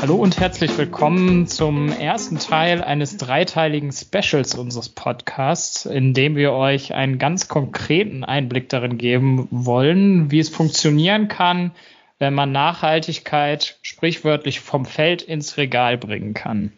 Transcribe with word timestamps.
Hallo 0.00 0.14
und 0.14 0.40
herzlich 0.40 0.78
willkommen 0.78 1.46
zum 1.46 1.92
ersten 1.92 2.38
Teil 2.38 2.82
eines 2.82 3.18
dreiteiligen 3.18 3.92
Specials 3.92 4.54
unseres 4.54 4.88
Podcasts, 4.88 5.84
in 5.84 6.14
dem 6.14 6.36
wir 6.36 6.54
euch 6.54 6.94
einen 6.94 7.18
ganz 7.18 7.48
konkreten 7.48 8.24
Einblick 8.24 8.70
darin 8.70 8.96
geben 8.96 9.46
wollen, 9.50 10.30
wie 10.30 10.38
es 10.38 10.48
funktionieren 10.48 11.28
kann, 11.28 11.72
wenn 12.18 12.32
man 12.32 12.50
Nachhaltigkeit 12.50 13.78
sprichwörtlich 13.82 14.60
vom 14.60 14.86
Feld 14.86 15.20
ins 15.20 15.58
Regal 15.58 15.98
bringen 15.98 16.32
kann. 16.32 16.72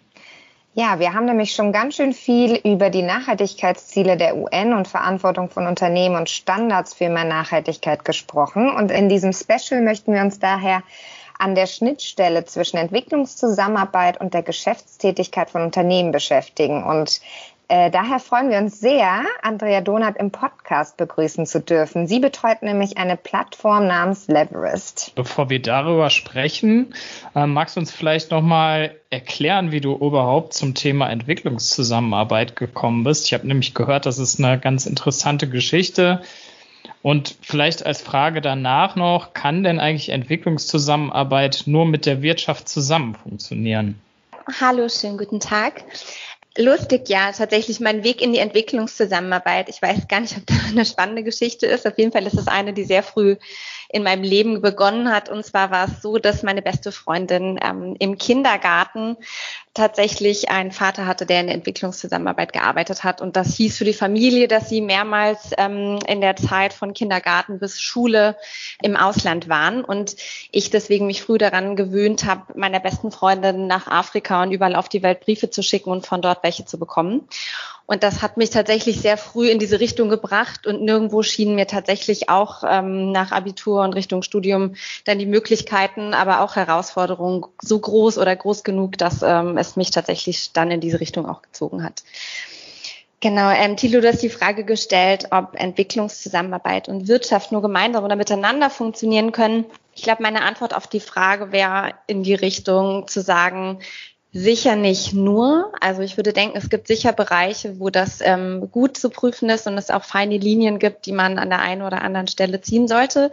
Ja, 0.75 0.99
wir 0.99 1.15
haben 1.15 1.27
nämlich 1.27 1.53
schon 1.53 1.71
ganz 1.71 1.95
schön 1.95 2.15
viel 2.15 2.57
über 2.65 2.91
die 2.91 3.03
Nachhaltigkeitsziele 3.03 4.17
der 4.17 4.37
UN 4.37 4.73
und 4.73 4.89
Verantwortung 4.89 5.49
von 5.49 5.69
Unternehmen 5.69 6.17
und 6.17 6.29
Standards 6.29 6.95
für 6.95 7.09
mehr 7.09 7.25
Nachhaltigkeit 7.25 8.05
gesprochen. 8.05 8.69
Und 8.69 8.91
in 8.91 9.09
diesem 9.09 9.33
Special 9.33 9.81
möchten 9.81 10.13
wir 10.13 10.23
uns 10.23 10.41
daher 10.41 10.83
an 11.43 11.57
der 11.57 11.67
Schnittstelle 11.67 12.45
zwischen 12.45 12.77
Entwicklungszusammenarbeit 12.77 14.21
und 14.21 14.33
der 14.33 14.43
Geschäftstätigkeit 14.43 15.51
von 15.51 15.63
Unternehmen 15.63 16.13
beschäftigen. 16.13 16.85
Und 16.85 17.21
äh, 17.67 17.91
daher 17.91 18.21
freuen 18.21 18.51
wir 18.51 18.59
uns 18.59 18.79
sehr, 18.79 19.25
Andrea 19.43 19.81
Donat 19.81 20.19
im 20.19 20.31
Podcast 20.31 20.97
begrüßen 20.99 21.47
zu 21.47 21.59
dürfen. 21.59 22.07
Sie 22.07 22.21
betreut 22.21 22.63
nämlich 22.63 22.97
eine 22.97 23.17
Plattform 23.17 23.89
namens 23.89 24.29
Leverist. 24.29 25.13
Bevor 25.17 25.51
wir 25.51 25.61
darüber 25.61 26.11
sprechen, 26.11 26.95
äh, 27.35 27.47
magst 27.47 27.75
du 27.75 27.81
uns 27.81 27.91
vielleicht 27.91 28.31
nochmal 28.31 28.95
erklären, 29.11 29.73
wie 29.73 29.81
du 29.81 29.97
überhaupt 29.97 30.53
zum 30.53 30.75
Thema 30.75 31.11
Entwicklungszusammenarbeit 31.11 32.55
gekommen 32.55 33.03
bist? 33.03 33.27
Ich 33.27 33.35
habe 33.35 33.49
nämlich 33.49 33.75
gehört, 33.75 34.07
das 34.07 34.19
ist 34.19 34.39
eine 34.39 34.61
ganz 34.61 34.87
interessante 34.87 35.49
Geschichte. 35.49 36.23
Und 37.03 37.37
vielleicht 37.43 37.85
als 37.85 38.01
Frage 38.01 38.41
danach 38.41 38.95
noch, 38.95 39.35
kann 39.35 39.65
denn 39.65 39.81
eigentlich 39.81 40.11
Entwicklungszusammenarbeit 40.11 41.65
nur 41.67 41.85
mit 41.85 42.07
der 42.07 42.23
Wirtschaft 42.23 42.69
zusammen 42.69 43.15
funktionieren? 43.17 44.01
Hallo, 44.61 44.89
schönen 44.89 45.19
guten 45.19 45.41
Tag. 45.41 45.85
Lustig, 46.57 47.09
ja, 47.09 47.33
tatsächlich 47.33 47.81
mein 47.81 48.05
Weg 48.05 48.21
in 48.21 48.33
die 48.33 48.39
Entwicklungszusammenarbeit. 48.39 49.69
Ich 49.69 49.81
weiß 49.81 50.07
gar 50.07 50.21
nicht, 50.21 50.37
ob 50.37 50.47
das 50.47 50.67
eine 50.71 50.85
spannende 50.85 51.23
Geschichte 51.23 51.67
ist. 51.67 51.87
Auf 51.87 51.99
jeden 51.99 52.13
Fall 52.13 52.27
ist 52.27 52.39
es 52.39 52.47
eine, 52.47 52.73
die 52.73 52.85
sehr 52.85 53.03
früh 53.03 53.37
in 53.93 54.03
meinem 54.03 54.23
Leben 54.23 54.63
begonnen 54.63 55.13
hat. 55.13 55.29
Und 55.29 55.45
zwar 55.45 55.71
war 55.71 55.87
es 55.87 56.03
so, 56.03 56.19
dass 56.19 56.43
meine 56.43 56.63
beste 56.63 56.91
Freundin 56.93 57.61
ähm, 57.63 57.95
im 57.99 58.17
Kindergarten 58.17 59.19
tatsächlich 59.75 60.51
einen 60.51 60.73
Vater 60.73 61.07
hatte, 61.07 61.27
der 61.27 61.41
in 61.41 61.47
der 61.47 61.55
Entwicklungszusammenarbeit 61.57 62.53
gearbeitet 62.53 63.05
hat. 63.05 63.21
Und 63.21 63.37
das 63.37 63.55
hieß 63.55 63.77
für 63.77 63.85
die 63.85 63.93
Familie, 63.93 64.49
dass 64.49 64.69
sie 64.71 64.81
mehrmals 64.81 65.51
ähm, 65.59 65.99
in 66.07 66.23
der 66.23 66.37
Zeit 66.37 66.73
von 66.73 66.95
Kindergarten 66.95 67.59
bis 67.59 67.81
Schule 67.81 68.37
im 68.83 68.97
Ausland 68.97 69.49
waren. 69.49 69.85
Und 69.85 70.17
ich 70.51 70.71
deswegen 70.71 71.07
mich 71.07 71.23
früh 71.23 71.37
daran 71.37 71.77
gewöhnt 71.77 72.25
habe, 72.25 72.59
meiner 72.59 72.81
besten 72.81 73.13
Freundin 73.13 73.67
nach 73.67 73.87
Afrika 73.87 74.43
und 74.43 74.53
überall 74.53 74.75
auf 74.75 74.89
die 74.89 75.03
Welt 75.03 75.21
Briefe 75.21 75.51
zu 75.51 75.63
schicken 75.63 75.91
und 75.91 76.07
von 76.07 76.23
dort 76.23 76.43
welche 76.43 76.65
zu 76.65 76.79
bekommen. 76.79 77.29
Und 77.93 78.03
das 78.03 78.23
hat 78.23 78.39
mich 78.39 78.49
tatsächlich 78.49 79.03
sehr 79.03 79.19
früh 79.19 79.51
in 79.51 79.59
diese 79.59 79.79
Richtung 79.79 80.09
gebracht 80.09 80.67
und 80.67 80.81
nirgendwo 80.81 81.23
schienen 81.23 81.57
mir 81.57 81.67
tatsächlich 81.67 82.31
auch 82.31 82.65
ähm, 82.67 83.13
nach 83.13 83.33
Abitur 83.33 83.83
und 83.83 83.93
Richtung 83.93 84.23
Studium 84.23 84.77
dann 85.05 85.19
die 85.19 85.27
Möglichkeiten, 85.27 86.15
aber 86.15 86.41
auch 86.41 86.57
Herausforderungen 86.57 87.45
so 87.61 87.79
groß 87.79 88.17
oder 88.17 88.35
groß 88.35 88.65
genug, 88.65 88.97
dass 88.97 89.21
ähm, 89.21 89.59
es 89.59 89.77
mich 89.77 89.91
tatsächlich 89.91 90.55
dann 90.55 90.71
in 90.71 90.81
diese 90.81 91.01
Richtung 91.01 91.29
auch 91.29 91.43
gezogen 91.43 91.85
hat. 91.85 92.03
Genau, 93.21 93.51
ähm, 93.51 93.77
Thilo, 93.77 94.01
du 94.01 94.09
hast 94.09 94.23
die 94.23 94.31
Frage 94.31 94.65
gestellt, 94.65 95.27
ob 95.31 95.55
Entwicklungszusammenarbeit 95.55 96.89
und 96.89 97.09
Wirtschaft 97.09 97.53
nur 97.53 97.61
gemeinsam 97.61 98.05
oder 98.05 98.17
miteinander 98.17 98.71
funktionieren 98.71 99.33
können. 99.33 99.67
Ich 99.95 100.03
glaube, 100.03 100.23
meine 100.23 100.45
Antwort 100.45 100.75
auf 100.75 100.87
die 100.87 100.99
Frage 100.99 101.53
wäre 101.53 101.93
in 102.07 102.23
die 102.23 102.35
Richtung 102.35 103.07
zu 103.07 103.21
sagen, 103.21 103.81
Sicher 104.35 104.77
nicht 104.77 105.13
nur. 105.13 105.71
Also 105.81 106.01
ich 106.01 106.17
würde 106.17 106.33
denken, 106.33 106.57
es 106.57 106.71
gibt 106.71 106.87
sicher 106.87 107.13
Bereiche, 107.13 107.79
wo 107.79 107.91
das 107.91 108.23
ähm, 108.23 108.71
gut 108.73 108.97
zu 108.97 109.11
prüfen 109.11 109.51
ist 109.51 109.67
und 109.67 109.77
es 109.77 109.91
auch 109.91 110.05
feine 110.05 110.39
Linien 110.39 110.79
gibt, 110.79 111.05
die 111.05 111.13
man 111.13 111.39
an 111.39 111.51
der 111.51 111.61
einen 111.61 111.83
oder 111.83 112.01
anderen 112.01 112.29
Stelle 112.29 112.63
ziehen 112.63 112.89
sollte. 112.89 113.31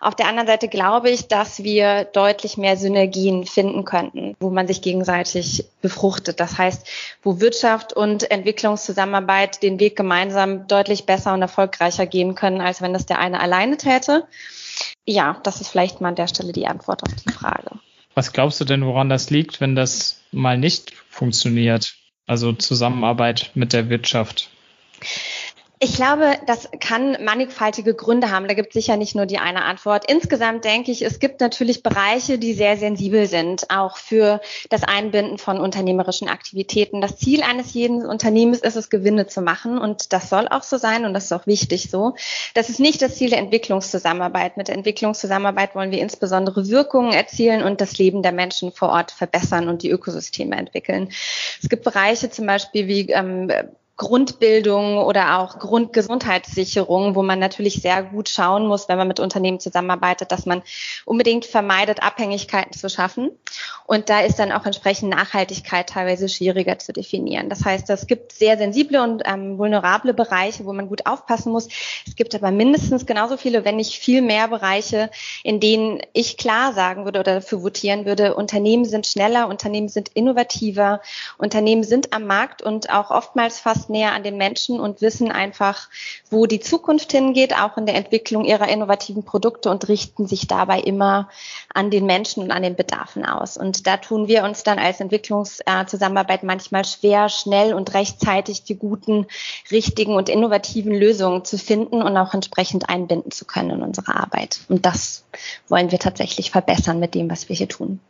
Auf 0.00 0.14
der 0.14 0.26
anderen 0.26 0.46
Seite 0.46 0.68
glaube 0.68 1.08
ich, 1.08 1.28
dass 1.28 1.62
wir 1.62 2.04
deutlich 2.04 2.58
mehr 2.58 2.76
Synergien 2.76 3.46
finden 3.46 3.86
könnten, 3.86 4.36
wo 4.38 4.50
man 4.50 4.66
sich 4.66 4.82
gegenseitig 4.82 5.64
befruchtet. 5.80 6.40
Das 6.40 6.58
heißt, 6.58 6.86
wo 7.22 7.40
Wirtschaft 7.40 7.94
und 7.94 8.30
Entwicklungszusammenarbeit 8.30 9.62
den 9.62 9.80
Weg 9.80 9.96
gemeinsam 9.96 10.68
deutlich 10.68 11.06
besser 11.06 11.32
und 11.32 11.40
erfolgreicher 11.40 12.04
gehen 12.04 12.34
können, 12.34 12.60
als 12.60 12.82
wenn 12.82 12.92
das 12.92 13.06
der 13.06 13.18
eine 13.18 13.40
alleine 13.40 13.78
täte. 13.78 14.26
Ja, 15.06 15.40
das 15.42 15.62
ist 15.62 15.68
vielleicht 15.68 16.02
mal 16.02 16.08
an 16.08 16.16
der 16.16 16.28
Stelle 16.28 16.52
die 16.52 16.66
Antwort 16.66 17.02
auf 17.02 17.14
die 17.14 17.32
Frage. 17.32 17.70
Was 18.14 18.34
glaubst 18.34 18.60
du 18.60 18.66
denn, 18.66 18.84
woran 18.84 19.08
das 19.08 19.30
liegt, 19.30 19.62
wenn 19.62 19.74
das 19.74 20.20
mal 20.34 20.58
nicht 20.58 20.92
funktioniert? 21.08 21.94
Also 22.26 22.52
Zusammenarbeit 22.52 23.50
mit 23.54 23.72
der 23.72 23.88
Wirtschaft. 23.88 24.50
Ich 25.80 25.96
glaube, 25.96 26.38
das 26.46 26.68
kann 26.78 27.16
mannigfaltige 27.22 27.94
Gründe 27.94 28.30
haben. 28.30 28.46
Da 28.46 28.54
gibt 28.54 28.68
es 28.68 28.74
sicher 28.74 28.96
nicht 28.96 29.16
nur 29.16 29.26
die 29.26 29.38
eine 29.38 29.64
Antwort. 29.64 30.08
Insgesamt 30.08 30.64
denke 30.64 30.92
ich, 30.92 31.02
es 31.02 31.18
gibt 31.18 31.40
natürlich 31.40 31.82
Bereiche, 31.82 32.38
die 32.38 32.54
sehr 32.54 32.76
sensibel 32.76 33.26
sind, 33.26 33.68
auch 33.70 33.96
für 33.96 34.40
das 34.70 34.84
Einbinden 34.84 35.36
von 35.36 35.58
unternehmerischen 35.58 36.28
Aktivitäten. 36.28 37.00
Das 37.00 37.16
Ziel 37.16 37.42
eines 37.42 37.74
jeden 37.74 38.06
Unternehmens 38.06 38.60
ist 38.60 38.76
es, 38.76 38.88
Gewinne 38.88 39.26
zu 39.26 39.42
machen. 39.42 39.76
Und 39.78 40.12
das 40.12 40.30
soll 40.30 40.46
auch 40.48 40.62
so 40.62 40.76
sein 40.76 41.04
und 41.04 41.12
das 41.12 41.24
ist 41.24 41.32
auch 41.32 41.46
wichtig 41.46 41.90
so. 41.90 42.14
Das 42.54 42.70
ist 42.70 42.78
nicht 42.78 43.02
das 43.02 43.16
Ziel 43.16 43.30
der 43.30 43.40
Entwicklungszusammenarbeit. 43.40 44.56
Mit 44.56 44.68
der 44.68 44.76
Entwicklungszusammenarbeit 44.76 45.74
wollen 45.74 45.90
wir 45.90 46.00
insbesondere 46.00 46.68
Wirkungen 46.68 47.12
erzielen 47.12 47.64
und 47.64 47.80
das 47.80 47.98
Leben 47.98 48.22
der 48.22 48.32
Menschen 48.32 48.70
vor 48.70 48.90
Ort 48.90 49.10
verbessern 49.10 49.68
und 49.68 49.82
die 49.82 49.90
Ökosysteme 49.90 50.56
entwickeln. 50.56 51.08
Es 51.60 51.68
gibt 51.68 51.82
Bereiche 51.82 52.30
zum 52.30 52.46
Beispiel 52.46 52.86
wie 52.86 53.10
ähm, 53.10 53.50
Grundbildung 53.96 54.98
oder 54.98 55.38
auch 55.38 55.60
Grundgesundheitssicherung, 55.60 57.14
wo 57.14 57.22
man 57.22 57.38
natürlich 57.38 57.80
sehr 57.80 58.02
gut 58.02 58.28
schauen 58.28 58.66
muss, 58.66 58.88
wenn 58.88 58.98
man 58.98 59.06
mit 59.06 59.20
Unternehmen 59.20 59.60
zusammenarbeitet, 59.60 60.32
dass 60.32 60.46
man 60.46 60.62
unbedingt 61.04 61.44
vermeidet, 61.44 62.02
Abhängigkeiten 62.02 62.72
zu 62.72 62.88
schaffen. 62.90 63.30
Und 63.86 64.08
da 64.08 64.20
ist 64.20 64.40
dann 64.40 64.50
auch 64.50 64.66
entsprechend 64.66 65.10
Nachhaltigkeit 65.10 65.88
teilweise 65.88 66.28
schwieriger 66.28 66.78
zu 66.78 66.92
definieren. 66.92 67.48
Das 67.48 67.64
heißt, 67.64 67.88
es 67.90 68.08
gibt 68.08 68.32
sehr 68.32 68.58
sensible 68.58 69.00
und 69.00 69.22
ähm, 69.26 69.58
vulnerable 69.58 70.12
Bereiche, 70.12 70.64
wo 70.64 70.72
man 70.72 70.88
gut 70.88 71.06
aufpassen 71.06 71.52
muss. 71.52 71.68
Es 72.06 72.16
gibt 72.16 72.34
aber 72.34 72.50
mindestens 72.50 73.06
genauso 73.06 73.36
viele, 73.36 73.64
wenn 73.64 73.76
nicht 73.76 73.98
viel 73.98 74.22
mehr 74.22 74.48
Bereiche, 74.48 75.10
in 75.44 75.60
denen 75.60 76.00
ich 76.14 76.36
klar 76.36 76.72
sagen 76.72 77.04
würde 77.04 77.20
oder 77.20 77.34
dafür 77.34 77.62
votieren 77.62 78.06
würde, 78.06 78.34
Unternehmen 78.34 78.86
sind 78.86 79.06
schneller, 79.06 79.46
Unternehmen 79.48 79.88
sind 79.88 80.08
innovativer, 80.08 81.00
Unternehmen 81.38 81.84
sind 81.84 82.12
am 82.12 82.26
Markt 82.26 82.62
und 82.62 82.90
auch 82.90 83.10
oftmals 83.10 83.60
fast 83.60 83.83
fast 83.84 83.90
näher 83.90 84.12
an 84.12 84.22
den 84.22 84.36
Menschen 84.36 84.80
und 84.80 85.02
wissen 85.02 85.30
einfach, 85.30 85.88
wo 86.30 86.46
die 86.46 86.60
Zukunft 86.60 87.12
hingeht, 87.12 87.54
auch 87.54 87.76
in 87.76 87.86
der 87.86 87.96
Entwicklung 87.96 88.44
ihrer 88.44 88.68
innovativen 88.68 89.24
Produkte 89.24 89.70
und 89.70 89.88
richten 89.88 90.26
sich 90.26 90.46
dabei 90.46 90.80
immer 90.80 91.28
an 91.72 91.90
den 91.90 92.06
Menschen 92.06 92.42
und 92.42 92.50
an 92.50 92.62
den 92.62 92.76
Bedarfen 92.76 93.26
aus. 93.26 93.56
Und 93.58 93.86
da 93.86 93.98
tun 93.98 94.26
wir 94.26 94.44
uns 94.44 94.62
dann 94.62 94.78
als 94.78 95.00
Entwicklungszusammenarbeit 95.00 96.44
manchmal 96.44 96.84
schwer, 96.84 97.28
schnell 97.28 97.74
und 97.74 97.92
rechtzeitig 97.92 98.64
die 98.64 98.76
guten, 98.76 99.26
richtigen 99.70 100.14
und 100.14 100.28
innovativen 100.28 100.94
Lösungen 100.94 101.44
zu 101.44 101.58
finden 101.58 102.00
und 102.00 102.16
auch 102.16 102.32
entsprechend 102.32 102.88
einbinden 102.88 103.30
zu 103.30 103.44
können 103.44 103.70
in 103.70 103.82
unsere 103.82 104.14
Arbeit. 104.16 104.60
Und 104.68 104.86
das 104.86 105.24
wollen 105.68 105.90
wir 105.90 105.98
tatsächlich 105.98 106.50
verbessern 106.50 107.00
mit 107.00 107.14
dem, 107.14 107.30
was 107.30 107.48
wir 107.48 107.56
hier 107.56 107.68
tun. 107.68 108.00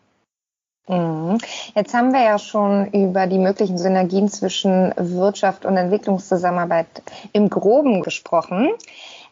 Mhm. 0.86 1.38
Jetzt 1.74 1.94
haben 1.94 2.12
wir 2.12 2.22
ja 2.22 2.38
schon 2.38 2.90
über 2.90 3.26
die 3.26 3.38
möglichen 3.38 3.78
Synergien 3.78 4.28
zwischen 4.28 4.92
Wirtschaft 4.96 5.64
und 5.64 5.76
Entwicklungszusammenarbeit 5.76 6.86
im 7.32 7.48
Groben 7.48 8.02
gesprochen. 8.02 8.70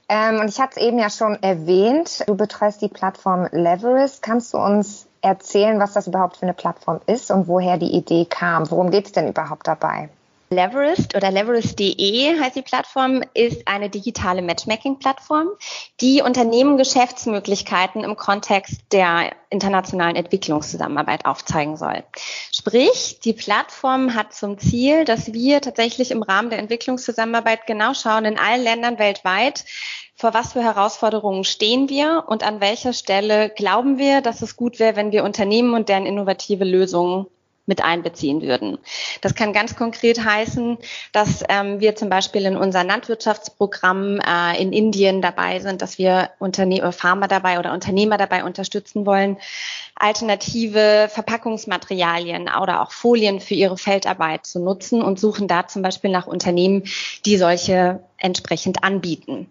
Ähm, 0.09 0.41
und 0.41 0.49
ich 0.49 0.61
hatte 0.61 0.81
es 0.81 0.87
eben 0.87 0.99
ja 0.99 1.11
schon 1.11 1.43
erwähnt, 1.43 2.25
du 2.27 2.37
betreust 2.37 2.81
die 2.83 2.89
Plattform 2.89 3.49
Leverist. 3.53 4.23
Kannst 4.23 4.55
du 4.55 4.59
uns 4.59 5.07
erzählen, 5.21 5.79
was 5.79 5.93
das 5.93 6.07
überhaupt 6.07 6.39
für 6.39 6.43
eine 6.43 6.55
Plattform 6.55 7.01
ist 7.07 7.31
und 7.31 7.49
woher 7.49 7.77
die 7.77 7.95
Idee 7.95 8.25
kam? 8.25 8.71
Worum 8.71 8.91
geht 8.91 9.07
es 9.07 9.13
denn 9.13 9.29
überhaupt 9.29 9.69
dabei? 9.69 10.09
Leverist 10.53 11.17
oder 11.17 11.31
Leverist.de 11.31 12.39
heißt 12.39 12.57
die 12.57 12.63
Plattform, 12.63 13.23
ist 13.35 13.67
eine 13.67 13.91
digitale 13.91 14.43
Matchmaking-Plattform, 14.43 15.49
die 16.01 16.23
Unternehmen 16.23 16.77
Geschäftsmöglichkeiten 16.77 18.05
im 18.05 18.17
Kontext 18.17 18.81
der 18.93 19.33
internationalen 19.51 20.17
Entwicklungszusammenarbeit 20.17 21.27
aufzeigen 21.27 21.77
soll. 21.77 22.05
Sprich, 22.53 23.19
die 23.25 23.33
Plattform 23.33 24.15
hat 24.15 24.33
zum 24.33 24.59
Ziel, 24.59 25.05
dass 25.05 25.33
wir 25.33 25.61
tatsächlich 25.61 26.11
im 26.11 26.23
Rahmen 26.23 26.51
der 26.51 26.59
Entwicklungszusammenarbeit 26.59 27.67
genau 27.67 27.95
schauen, 27.95 28.25
in 28.25 28.39
allen 28.39 28.63
Ländern 28.63 28.99
weltweit, 28.99 29.65
vor 30.15 30.35
was 30.35 30.53
für 30.53 30.63
Herausforderungen 30.63 31.45
stehen 31.45 31.89
wir 31.89 32.25
und 32.29 32.45
an 32.45 32.61
welcher 32.61 32.93
Stelle 32.93 33.51
glauben 33.51 33.99
wir, 33.99 34.21
dass 34.21 34.43
es 34.43 34.57
gut 34.57 34.79
wäre, 34.79 34.95
wenn 34.95 35.11
wir 35.11 35.25
Unternehmen 35.25 35.75
und 35.75 35.89
deren 35.89 36.07
innovative 36.07 36.65
Lösungen 36.65 37.27
mit 37.67 37.85
einbeziehen 37.85 38.43
würden. 38.43 38.79
Das 39.21 39.35
kann 39.35 39.53
ganz 39.53 39.77
konkret 39.77 40.25
heißen, 40.25 40.79
dass 41.13 41.45
ähm, 41.49 41.81
wir 41.81 41.95
zum 41.95 42.09
Beispiel 42.09 42.45
in 42.45 42.57
unserem 42.57 42.89
Landwirtschaftsprogramm 42.89 44.21
äh, 44.21 44.61
in 44.61 44.73
Indien 44.73 45.23
dabei 45.23 45.61
sind, 45.61 45.81
dass 45.81 45.99
wir 45.99 46.31
Unterne 46.39 46.93
Farmer 46.93 47.29
dabei 47.29 47.59
oder 47.59 47.73
Unternehmer 47.73 48.19
dabei 48.19 48.45
unterstützen 48.45 49.07
wollen, 49.07 49.39
alternative 50.03 51.09
Verpackungsmaterialien 51.09 52.51
oder 52.61 52.83
auch 52.83 52.91
Folien 52.91 53.39
für 53.39 53.55
ihre 53.55 53.79
Feldarbeit 53.79 54.45
zu 54.45 54.59
nutzen 54.59 55.01
und 55.01 55.21
suchen 55.21 55.47
da 55.47 55.69
zum 55.69 55.83
Beispiel 55.83 56.11
nach 56.11 56.27
Unternehmen, 56.27 56.83
die 57.25 57.37
solche 57.37 58.01
entsprechend 58.23 58.85
anbieten. 58.85 59.49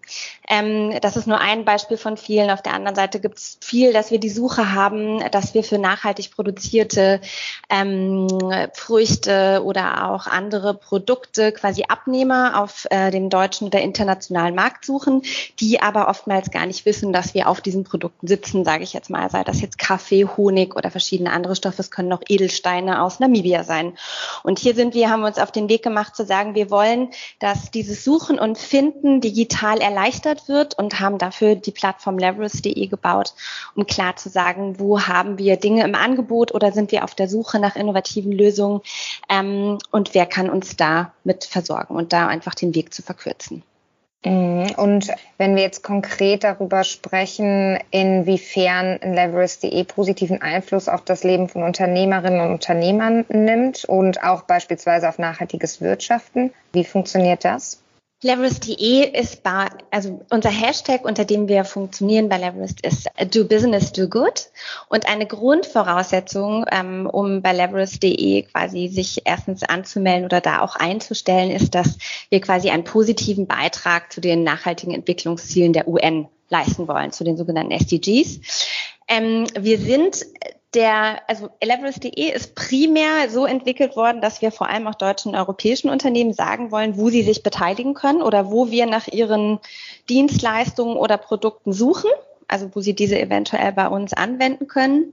Ähm, 0.48 0.98
das 1.02 1.16
ist 1.16 1.26
nur 1.26 1.38
ein 1.38 1.66
Beispiel 1.66 1.98
von 1.98 2.16
vielen. 2.16 2.50
Auf 2.50 2.62
der 2.62 2.72
anderen 2.72 2.96
Seite 2.96 3.20
gibt 3.20 3.36
es 3.36 3.58
viel, 3.60 3.92
dass 3.92 4.10
wir 4.10 4.18
die 4.18 4.30
Suche 4.30 4.72
haben, 4.72 5.22
dass 5.30 5.52
wir 5.52 5.62
für 5.62 5.78
nachhaltig 5.78 6.30
produzierte 6.34 7.20
ähm, 7.68 8.28
Früchte 8.72 9.60
oder 9.62 10.10
auch 10.10 10.26
andere 10.26 10.72
Produkte 10.72 11.52
quasi 11.52 11.84
Abnehmer 11.88 12.62
auf 12.62 12.86
äh, 12.90 13.10
dem 13.10 13.28
deutschen 13.28 13.66
oder 13.66 13.82
internationalen 13.82 14.54
Markt 14.54 14.86
suchen, 14.86 15.22
die 15.60 15.82
aber 15.82 16.08
oftmals 16.08 16.50
gar 16.50 16.64
nicht 16.64 16.86
wissen, 16.86 17.12
dass 17.12 17.34
wir 17.34 17.48
auf 17.48 17.60
diesen 17.60 17.84
Produkten 17.84 18.26
sitzen, 18.26 18.64
sage 18.64 18.84
ich 18.84 18.94
jetzt 18.94 19.10
mal, 19.10 19.28
sei 19.28 19.44
das 19.44 19.60
jetzt 19.60 19.78
Kaffee, 19.78 20.24
Honig 20.24 20.41
oder 20.50 20.90
verschiedene 20.90 21.32
andere 21.32 21.56
Stoffe. 21.56 21.80
Es 21.80 21.90
können 21.90 22.12
auch 22.12 22.22
Edelsteine 22.28 23.02
aus 23.02 23.20
Namibia 23.20 23.64
sein. 23.64 23.96
Und 24.42 24.58
hier 24.58 24.74
sind 24.74 24.94
wir, 24.94 25.10
haben 25.10 25.20
wir 25.20 25.28
uns 25.28 25.38
auf 25.38 25.52
den 25.52 25.68
Weg 25.68 25.82
gemacht 25.82 26.16
zu 26.16 26.24
sagen, 26.24 26.54
wir 26.54 26.70
wollen, 26.70 27.10
dass 27.38 27.70
dieses 27.70 28.04
Suchen 28.04 28.38
und 28.38 28.58
Finden 28.58 29.20
digital 29.20 29.80
erleichtert 29.80 30.48
wird 30.48 30.78
und 30.78 31.00
haben 31.00 31.18
dafür 31.18 31.54
die 31.54 31.70
Plattform 31.70 32.18
leverus.de 32.18 32.86
gebaut, 32.86 33.34
um 33.74 33.86
klar 33.86 34.16
zu 34.16 34.28
sagen, 34.28 34.78
wo 34.78 35.00
haben 35.02 35.38
wir 35.38 35.56
Dinge 35.56 35.84
im 35.84 35.94
Angebot 35.94 36.54
oder 36.54 36.72
sind 36.72 36.92
wir 36.92 37.04
auf 37.04 37.14
der 37.14 37.28
Suche 37.28 37.58
nach 37.58 37.76
innovativen 37.76 38.32
Lösungen 38.32 38.80
ähm, 39.28 39.78
und 39.90 40.14
wer 40.14 40.26
kann 40.26 40.50
uns 40.50 40.76
da 40.76 41.12
mit 41.24 41.44
versorgen 41.44 41.96
und 41.96 42.12
da 42.12 42.26
einfach 42.26 42.54
den 42.54 42.74
Weg 42.74 42.92
zu 42.92 43.02
verkürzen. 43.02 43.62
Mhm. 44.24 44.70
Und 44.76 45.12
wenn 45.38 45.56
wir 45.56 45.62
jetzt 45.62 45.82
konkret 45.82 46.44
darüber 46.44 46.84
sprechen, 46.84 47.78
inwiefern 47.90 48.98
Leverage.de 49.02 49.84
positiven 49.84 50.40
Einfluss 50.40 50.88
auf 50.88 51.02
das 51.02 51.24
Leben 51.24 51.48
von 51.48 51.62
Unternehmerinnen 51.64 52.40
und 52.40 52.52
Unternehmern 52.52 53.24
nimmt 53.28 53.84
und 53.84 54.22
auch 54.22 54.42
beispielsweise 54.42 55.08
auf 55.08 55.18
nachhaltiges 55.18 55.80
Wirtschaften, 55.80 56.52
wie 56.72 56.84
funktioniert 56.84 57.44
das? 57.44 57.81
Leverist.de 58.24 59.18
ist 59.18 59.42
bei, 59.42 59.68
also 59.90 60.24
unser 60.30 60.50
Hashtag, 60.50 61.04
unter 61.04 61.24
dem 61.24 61.48
wir 61.48 61.64
funktionieren 61.64 62.28
bei 62.28 62.38
Leverist 62.38 62.86
ist 62.86 63.10
Do 63.34 63.44
Business, 63.44 63.92
Do 63.92 64.08
Good. 64.08 64.50
Und 64.88 65.08
eine 65.08 65.26
Grundvoraussetzung, 65.26 66.64
ähm, 66.70 67.06
um 67.10 67.42
bei 67.42 67.52
Leverist.de 67.52 68.42
quasi 68.42 68.88
sich 68.88 69.22
erstens 69.24 69.64
anzumelden 69.64 70.24
oder 70.24 70.40
da 70.40 70.60
auch 70.60 70.76
einzustellen, 70.76 71.50
ist, 71.50 71.74
dass 71.74 71.98
wir 72.30 72.40
quasi 72.40 72.70
einen 72.70 72.84
positiven 72.84 73.48
Beitrag 73.48 74.12
zu 74.12 74.20
den 74.20 74.44
nachhaltigen 74.44 74.94
Entwicklungszielen 74.94 75.72
der 75.72 75.88
UN 75.88 76.28
leisten 76.48 76.86
wollen, 76.86 77.10
zu 77.10 77.24
den 77.24 77.36
sogenannten 77.36 77.72
SDGs. 77.72 78.68
Ähm, 79.08 79.46
wir 79.58 79.78
sind 79.78 80.24
der, 80.74 81.20
also 81.28 81.50
Eleverest.de 81.60 82.30
ist 82.32 82.54
primär 82.54 83.28
so 83.28 83.44
entwickelt 83.44 83.94
worden, 83.96 84.20
dass 84.20 84.40
wir 84.40 84.50
vor 84.50 84.68
allem 84.68 84.86
auch 84.86 84.94
deutschen 84.94 85.32
und 85.32 85.38
europäischen 85.38 85.90
Unternehmen 85.90 86.32
sagen 86.32 86.70
wollen, 86.70 86.96
wo 86.96 87.10
sie 87.10 87.22
sich 87.22 87.42
beteiligen 87.42 87.94
können 87.94 88.22
oder 88.22 88.50
wo 88.50 88.70
wir 88.70 88.86
nach 88.86 89.08
ihren 89.08 89.60
Dienstleistungen 90.08 90.96
oder 90.96 91.18
Produkten 91.18 91.72
suchen, 91.72 92.10
also 92.48 92.70
wo 92.74 92.80
sie 92.80 92.94
diese 92.94 93.18
eventuell 93.20 93.72
bei 93.72 93.88
uns 93.88 94.12
anwenden 94.12 94.66
können. 94.66 95.12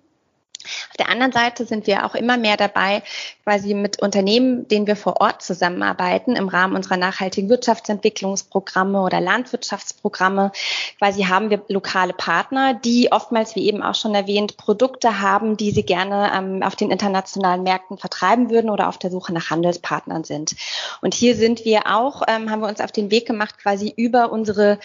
Auf 0.66 0.98
der 0.98 1.08
anderen 1.08 1.32
Seite 1.32 1.66
sind 1.66 1.88
wir 1.88 2.06
auch 2.06 2.16
immer 2.16 2.38
mehr 2.38 2.58
dabei, 2.58 3.02
quasi 3.44 3.74
mit 3.74 4.02
Unternehmen, 4.02 4.68
denen 4.68 4.88
wir 4.88 4.98
vor 4.98 5.22
Ort 5.22 5.42
zusammenarbeiten, 5.42 6.36
im 6.36 6.50
Rahmen 6.50 6.76
unserer 6.76 6.98
nachhaltigen 6.98 7.50
Wirtschaftsentwicklungsprogramme 7.50 9.02
oder 9.02 9.22
Landwirtschaftsprogramme. 9.22 10.52
Quasi 10.98 11.24
haben 11.24 11.50
wir 11.50 11.62
lokale 11.70 12.12
Partner, 12.12 12.74
die 12.74 13.12
oftmals, 13.12 13.56
wie 13.56 13.68
eben 13.68 13.82
auch 13.82 13.96
schon 13.96 14.14
erwähnt, 14.14 14.58
Produkte 14.58 15.22
haben, 15.22 15.56
die 15.56 15.72
sie 15.72 15.84
gerne 15.84 16.32
ähm, 16.36 16.62
auf 16.62 16.76
den 16.76 16.92
internationalen 16.92 17.64
Märkten 17.64 17.98
vertreiben 17.98 18.50
würden 18.50 18.70
oder 18.70 18.90
auf 18.90 18.98
der 18.98 19.12
Suche 19.12 19.34
nach 19.34 19.50
Handelspartnern 19.50 20.26
sind. 20.26 20.56
Und 21.02 21.14
hier 21.14 21.38
sind 21.38 21.64
wir 21.64 21.88
auch, 21.88 22.24
ähm, 22.28 22.52
haben 22.52 22.62
wir 22.62 22.68
uns 22.68 22.82
auf 22.82 22.92
den 22.92 23.12
Weg 23.12 23.26
gemacht, 23.26 23.58
quasi 23.58 23.94
über 23.96 24.30
unsere 24.30 24.78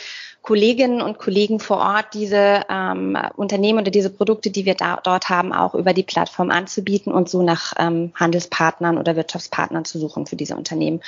Kolleginnen 0.45 1.01
und 1.01 1.19
Kollegen 1.19 1.59
vor 1.59 1.79
Ort 1.79 2.09
diese 2.13 2.65
ähm, 2.69 3.17
Unternehmen 3.35 3.79
oder 3.79 3.91
diese 3.91 4.11
Produkte, 4.11 4.51
die 4.51 4.67
wir 4.67 4.75
da, 4.75 5.01
dort 5.03 5.31
haben, 5.31 5.55
auch 5.55 5.75
über 5.75 5.95
die 5.95 6.03
Plattform 6.03 6.51
anzubieten 6.51 7.15
und 7.15 7.31
so 7.31 7.43
nach 7.43 7.73
ähm, 7.79 8.13
Handelspartnern 8.15 8.99
oder 8.99 9.17
Wirtschaftspartnern 9.17 9.87
zu 9.87 9.99
suchen 9.99 10.27
für 10.27 10.37
diese 10.37 10.55
Unternehmen. 10.55 11.01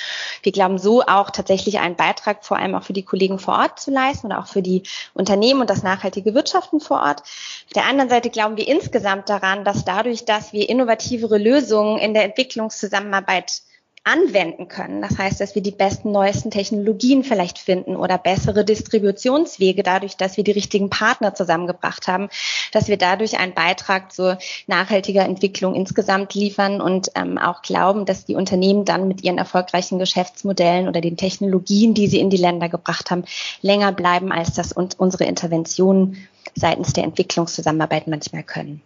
Wir 0.42 0.52
glauben 0.52 0.78
so 0.78 1.02
auch 1.02 1.28
tatsächlich 1.28 1.80
einen 1.80 1.96
Beitrag 1.96 2.46
vor 2.46 2.56
allem 2.56 2.74
auch 2.74 2.82
für 2.82 2.94
die 2.94 3.02
Kollegen 3.02 3.38
vor 3.38 3.58
Ort 3.58 3.78
zu 3.78 3.90
leisten 3.90 4.28
oder 4.28 4.38
auch 4.38 4.46
für 4.46 4.62
die 4.62 4.84
Unternehmen 5.12 5.60
und 5.60 5.68
das 5.68 5.82
nachhaltige 5.82 6.32
Wirtschaften 6.32 6.80
vor 6.80 7.02
Ort. 7.02 7.20
Auf 7.20 7.72
der 7.74 7.84
anderen 7.84 8.08
Seite 8.08 8.30
glauben 8.30 8.56
wir 8.56 8.66
insgesamt 8.66 9.28
daran, 9.28 9.66
dass 9.66 9.84
dadurch, 9.84 10.24
dass 10.24 10.54
wir 10.54 10.66
innovativere 10.66 11.36
Lösungen 11.36 11.98
in 11.98 12.14
der 12.14 12.24
Entwicklungszusammenarbeit 12.24 13.60
anwenden 14.06 14.68
können. 14.68 15.02
Das 15.02 15.18
heißt, 15.18 15.40
dass 15.40 15.56
wir 15.56 15.62
die 15.62 15.72
besten, 15.72 16.12
neuesten 16.12 16.52
Technologien 16.52 17.24
vielleicht 17.24 17.58
finden 17.58 17.96
oder 17.96 18.18
bessere 18.18 18.64
Distributionswege 18.64 19.82
dadurch, 19.82 20.16
dass 20.16 20.36
wir 20.36 20.44
die 20.44 20.52
richtigen 20.52 20.90
Partner 20.90 21.34
zusammengebracht 21.34 22.06
haben, 22.06 22.28
dass 22.70 22.86
wir 22.86 22.98
dadurch 22.98 23.38
einen 23.38 23.52
Beitrag 23.52 24.12
zur 24.12 24.38
nachhaltiger 24.68 25.24
Entwicklung 25.24 25.74
insgesamt 25.74 26.34
liefern 26.34 26.80
und 26.80 27.10
ähm, 27.16 27.36
auch 27.36 27.62
glauben, 27.62 28.06
dass 28.06 28.24
die 28.24 28.36
Unternehmen 28.36 28.84
dann 28.84 29.08
mit 29.08 29.24
ihren 29.24 29.38
erfolgreichen 29.38 29.98
Geschäftsmodellen 29.98 30.86
oder 30.86 31.00
den 31.00 31.16
Technologien, 31.16 31.92
die 31.92 32.06
sie 32.06 32.20
in 32.20 32.30
die 32.30 32.36
Länder 32.36 32.68
gebracht 32.68 33.10
haben, 33.10 33.24
länger 33.60 33.90
bleiben, 33.90 34.30
als 34.30 34.54
das 34.54 34.72
und 34.72 35.00
unsere 35.00 35.24
Interventionen 35.24 36.28
seitens 36.54 36.92
der 36.92 37.04
Entwicklungszusammenarbeit 37.04 38.06
manchmal 38.06 38.44
können. 38.44 38.82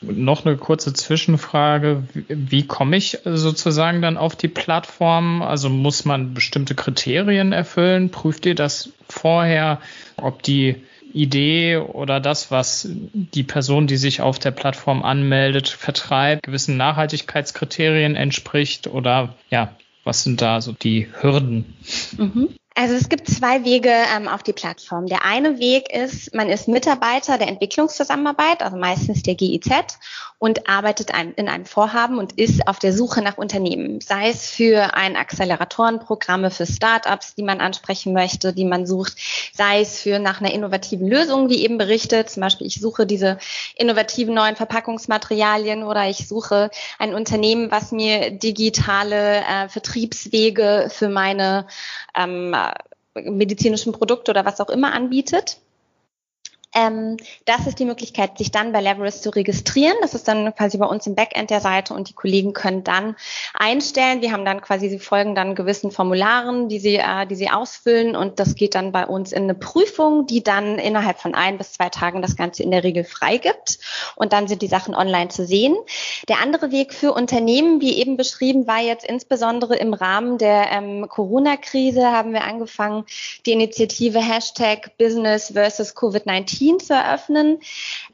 Noch 0.00 0.44
eine 0.44 0.56
kurze 0.56 0.92
Zwischenfrage. 0.92 2.02
Wie 2.28 2.66
komme 2.66 2.96
ich 2.96 3.18
sozusagen 3.24 4.02
dann 4.02 4.18
auf 4.18 4.36
die 4.36 4.48
Plattform? 4.48 5.42
Also 5.42 5.70
muss 5.70 6.04
man 6.04 6.34
bestimmte 6.34 6.74
Kriterien 6.74 7.52
erfüllen? 7.52 8.10
Prüft 8.10 8.46
ihr 8.46 8.54
das 8.54 8.92
vorher, 9.08 9.80
ob 10.16 10.42
die 10.42 10.76
Idee 11.12 11.78
oder 11.78 12.20
das, 12.20 12.50
was 12.50 12.88
die 12.92 13.42
Person, 13.42 13.86
die 13.86 13.96
sich 13.96 14.20
auf 14.20 14.38
der 14.38 14.50
Plattform 14.50 15.02
anmeldet, 15.02 15.68
vertreibt, 15.68 16.42
gewissen 16.42 16.76
Nachhaltigkeitskriterien 16.76 18.16
entspricht? 18.16 18.88
Oder 18.88 19.34
ja, 19.50 19.74
was 20.04 20.24
sind 20.24 20.42
da 20.42 20.60
so 20.60 20.72
die 20.72 21.08
Hürden? 21.20 21.74
Mhm. 22.18 22.50
Also 22.78 22.94
es 22.94 23.08
gibt 23.08 23.26
zwei 23.26 23.64
Wege 23.64 23.90
ähm, 23.90 24.28
auf 24.28 24.42
die 24.42 24.52
Plattform. 24.52 25.06
Der 25.06 25.24
eine 25.24 25.58
Weg 25.58 25.90
ist, 25.90 26.34
man 26.34 26.50
ist 26.50 26.68
Mitarbeiter 26.68 27.38
der 27.38 27.48
Entwicklungszusammenarbeit, 27.48 28.62
also 28.62 28.76
meistens 28.76 29.22
der 29.22 29.34
GIZ, 29.34 29.98
und 30.38 30.68
arbeitet 30.68 31.10
in 31.36 31.48
einem 31.48 31.64
Vorhaben 31.64 32.18
und 32.18 32.38
ist 32.38 32.68
auf 32.68 32.78
der 32.78 32.92
Suche 32.92 33.22
nach 33.22 33.38
Unternehmen, 33.38 34.02
sei 34.02 34.28
es 34.28 34.50
für 34.50 34.92
ein 34.92 35.16
Acceleratorenprogramme 35.16 36.50
für 36.50 36.66
Startups, 36.66 37.34
die 37.34 37.42
man 37.42 37.62
ansprechen 37.62 38.12
möchte, 38.12 38.52
die 38.52 38.66
man 38.66 38.86
sucht, 38.86 39.14
sei 39.54 39.80
es 39.80 39.98
für 39.98 40.18
nach 40.18 40.42
einer 40.42 40.52
innovativen 40.52 41.08
Lösung, 41.08 41.48
wie 41.48 41.64
eben 41.64 41.78
berichtet, 41.78 42.28
zum 42.28 42.42
Beispiel 42.42 42.66
ich 42.66 42.78
suche 42.78 43.06
diese 43.06 43.38
innovativen 43.76 44.34
neuen 44.34 44.56
Verpackungsmaterialien 44.56 45.82
oder 45.82 46.06
ich 46.06 46.28
suche 46.28 46.70
ein 46.98 47.14
Unternehmen, 47.14 47.70
was 47.70 47.90
mir 47.90 48.32
digitale 48.32 49.38
äh, 49.38 49.68
Vertriebswege 49.70 50.90
für 50.90 51.08
meine 51.08 51.66
ähm, 52.14 52.54
medizinischen 53.14 53.92
Produkte 53.92 54.30
oder 54.30 54.44
was 54.44 54.60
auch 54.60 54.68
immer 54.68 54.92
anbietet. 54.92 55.58
Ähm, 56.76 57.16
das 57.46 57.66
ist 57.66 57.78
die 57.78 57.86
Möglichkeit, 57.86 58.36
sich 58.36 58.50
dann 58.50 58.72
bei 58.72 58.82
Leverist 58.82 59.22
zu 59.22 59.30
registrieren. 59.30 59.96
Das 60.02 60.12
ist 60.12 60.28
dann 60.28 60.54
quasi 60.54 60.76
bei 60.76 60.84
uns 60.84 61.06
im 61.06 61.14
Backend 61.14 61.48
der 61.48 61.62
Seite 61.62 61.94
und 61.94 62.10
die 62.10 62.12
Kollegen 62.12 62.52
können 62.52 62.84
dann 62.84 63.16
einstellen. 63.54 64.20
Wir 64.20 64.32
haben 64.32 64.44
dann 64.44 64.60
quasi, 64.60 64.90
sie 64.90 64.98
folgen 64.98 65.34
dann 65.34 65.54
gewissen 65.54 65.90
Formularen, 65.90 66.68
die 66.68 66.78
sie, 66.78 66.96
äh, 66.96 67.26
die 67.26 67.34
sie 67.34 67.48
ausfüllen 67.48 68.14
und 68.14 68.38
das 68.38 68.56
geht 68.56 68.74
dann 68.74 68.92
bei 68.92 69.06
uns 69.06 69.32
in 69.32 69.44
eine 69.44 69.54
Prüfung, 69.54 70.26
die 70.26 70.42
dann 70.42 70.78
innerhalb 70.78 71.18
von 71.18 71.34
ein 71.34 71.56
bis 71.56 71.72
zwei 71.72 71.88
Tagen 71.88 72.20
das 72.20 72.36
Ganze 72.36 72.62
in 72.62 72.70
der 72.70 72.84
Regel 72.84 73.04
freigibt 73.04 73.78
und 74.14 74.34
dann 74.34 74.46
sind 74.46 74.60
die 74.60 74.66
Sachen 74.66 74.94
online 74.94 75.28
zu 75.28 75.46
sehen. 75.46 75.74
Der 76.28 76.42
andere 76.42 76.72
Weg 76.72 76.92
für 76.92 77.14
Unternehmen, 77.14 77.80
wie 77.80 77.98
eben 77.98 78.18
beschrieben, 78.18 78.66
war 78.66 78.80
jetzt 78.80 79.06
insbesondere 79.06 79.76
im 79.76 79.94
Rahmen 79.94 80.36
der 80.36 80.70
ähm, 80.72 81.08
Corona-Krise 81.08 82.04
haben 82.12 82.34
wir 82.34 82.44
angefangen, 82.44 83.04
die 83.46 83.52
Initiative 83.52 84.20
Hashtag 84.20 84.98
Business 84.98 85.52
versus 85.54 85.96
Covid-19 85.96 86.65
Team 86.66 86.80
zu 86.80 86.94
eröffnen. 86.94 87.60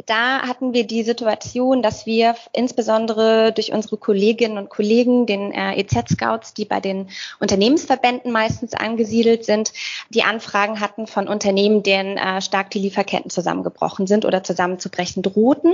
Da 0.04 0.42
hatten 0.42 0.74
wir 0.74 0.86
die 0.86 1.04
Situation, 1.04 1.82
dass 1.82 2.04
wir 2.04 2.34
insbesondere 2.52 3.52
durch 3.52 3.72
unsere 3.72 3.96
Kolleginnen 3.96 4.58
und 4.58 4.68
Kollegen, 4.68 5.24
den 5.24 5.52
äh, 5.52 5.80
EZ-Scouts, 5.80 6.52
die 6.52 6.66
bei 6.66 6.80
den 6.80 7.08
Unternehmensverbänden 7.40 8.30
meistens 8.30 8.74
angesiedelt 8.74 9.46
sind, 9.46 9.72
die 10.10 10.22
Anfragen 10.22 10.80
hatten 10.80 11.06
von 11.06 11.28
Unternehmen, 11.28 11.82
denen 11.82 12.18
äh, 12.18 12.42
stark 12.42 12.70
die 12.70 12.80
Lieferketten 12.80 13.30
zusammengebrochen 13.30 14.06
sind 14.06 14.26
oder 14.26 14.44
zusammenzubrechen 14.44 15.22
drohten. 15.22 15.72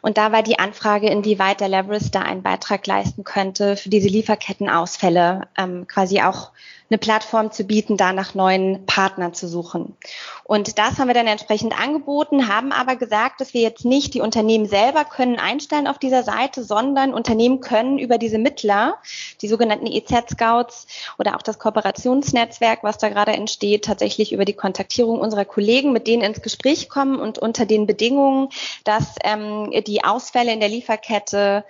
Und 0.00 0.16
da 0.16 0.30
war 0.30 0.44
die 0.44 0.60
Anfrage, 0.60 1.08
inwieweit 1.08 1.60
der 1.60 1.68
Leverist 1.68 2.14
da 2.14 2.20
einen 2.20 2.42
Beitrag 2.44 2.86
leisten 2.86 3.24
könnte, 3.24 3.76
für 3.76 3.88
diese 3.88 4.08
Lieferkettenausfälle 4.08 5.48
ähm, 5.58 5.88
quasi 5.88 6.20
auch 6.20 6.52
eine 6.92 6.98
Plattform 6.98 7.50
zu 7.50 7.64
bieten, 7.64 7.96
da 7.96 8.12
nach 8.12 8.34
neuen 8.34 8.84
Partnern 8.84 9.32
zu 9.32 9.48
suchen. 9.48 9.96
Und 10.44 10.76
das 10.76 10.98
haben 10.98 11.06
wir 11.06 11.14
dann 11.14 11.26
entsprechend 11.26 11.78
angeboten, 11.80 12.48
haben 12.48 12.70
aber 12.70 12.96
gesagt, 12.96 13.40
dass 13.40 13.54
wir 13.54 13.62
jetzt 13.62 13.86
nicht 13.86 14.12
die 14.12 14.20
Unternehmen 14.20 14.66
selber 14.66 15.06
können 15.06 15.38
einstellen 15.38 15.86
auf 15.86 15.98
dieser 15.98 16.22
Seite, 16.22 16.62
sondern 16.62 17.14
Unternehmen 17.14 17.60
können 17.60 17.98
über 17.98 18.18
diese 18.18 18.36
Mittler, 18.36 18.98
die 19.40 19.48
sogenannten 19.48 19.86
EZ-Scouts 19.86 20.86
oder 21.18 21.36
auch 21.36 21.42
das 21.42 21.58
Kooperationsnetzwerk, 21.58 22.80
was 22.82 22.98
da 22.98 23.08
gerade 23.08 23.32
entsteht, 23.32 23.86
tatsächlich 23.86 24.34
über 24.34 24.44
die 24.44 24.52
Kontaktierung 24.52 25.18
unserer 25.18 25.46
Kollegen 25.46 25.94
mit 25.94 26.06
denen 26.06 26.22
ins 26.22 26.42
Gespräch 26.42 26.90
kommen 26.90 27.18
und 27.18 27.38
unter 27.38 27.64
den 27.64 27.86
Bedingungen, 27.86 28.50
dass 28.84 29.14
ähm, 29.24 29.72
die 29.86 30.04
Ausfälle 30.04 30.52
in 30.52 30.60
der 30.60 30.68
Lieferkette 30.68 31.64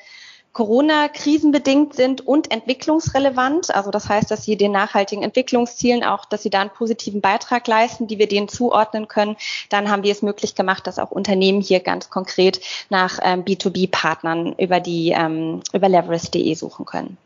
Corona-krisenbedingt 0.53 1.95
sind 1.95 2.21
und 2.27 2.51
entwicklungsrelevant. 2.51 3.75
Also 3.75 3.91
das 3.91 4.09
heißt, 4.09 4.31
dass 4.31 4.45
sie 4.45 4.57
den 4.57 4.73
nachhaltigen 4.73 5.23
Entwicklungszielen 5.23 6.05
auch, 6.05 6.27
dass 6.27 6.43
sie 6.43 6.51
da 6.51 6.61
einen 6.61 6.71
positiven 6.71 7.21
Beitrag 7.21 7.67
leisten, 7.67 8.07
die 8.07 8.19
wir 8.19 8.29
denen 8.29 8.49
zuordnen 8.49 9.09
können. 9.09 9.37
Dann 9.71 9.91
haben 9.91 10.03
wir 10.03 10.13
es 10.13 10.23
möglich 10.23 10.55
gemacht, 10.55 10.87
dass 10.87 10.99
auch 10.99 11.11
Unternehmen 11.11 11.63
hier 11.63 11.81
ganz 11.81 12.11
konkret 12.11 12.61
nach 12.91 13.19
ähm, 13.23 13.45
B2B-Partnern 13.45 14.55
über 14.59 14.81
die 14.81 15.11
ähm, 15.11 15.63
über 15.73 15.89
leverage.de 15.89 16.55
suchen 16.55 16.85
können. 16.85 17.17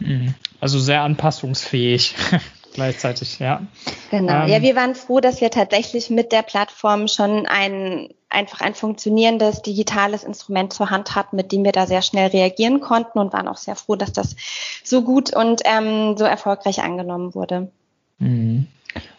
Mhm. 0.00 0.34
Also 0.60 0.78
sehr 0.80 1.02
anpassungsfähig 1.02 2.14
gleichzeitig, 2.72 3.38
ja. 3.38 3.62
Genau. 4.10 4.44
Ähm, 4.44 4.48
ja, 4.48 4.62
wir 4.62 4.76
waren 4.76 4.94
froh, 4.94 5.20
dass 5.20 5.40
wir 5.40 5.50
tatsächlich 5.50 6.10
mit 6.10 6.32
der 6.32 6.42
Plattform 6.42 7.08
schon 7.08 7.46
ein 7.46 8.08
einfach 8.32 8.60
ein 8.60 8.74
funktionierendes 8.74 9.62
digitales 9.62 10.24
Instrument 10.24 10.72
zur 10.72 10.90
Hand 10.90 11.14
hatten, 11.14 11.36
mit 11.36 11.52
dem 11.52 11.64
wir 11.64 11.72
da 11.72 11.86
sehr 11.86 12.02
schnell 12.02 12.28
reagieren 12.28 12.80
konnten 12.80 13.18
und 13.18 13.32
waren 13.32 13.46
auch 13.46 13.58
sehr 13.58 13.76
froh, 13.76 13.96
dass 13.96 14.12
das 14.12 14.36
so 14.82 15.02
gut 15.02 15.34
und 15.34 15.60
ähm, 15.64 16.16
so 16.16 16.24
erfolgreich 16.24 16.82
angenommen 16.82 17.34
wurde. 17.34 17.70
Mhm. 18.18 18.66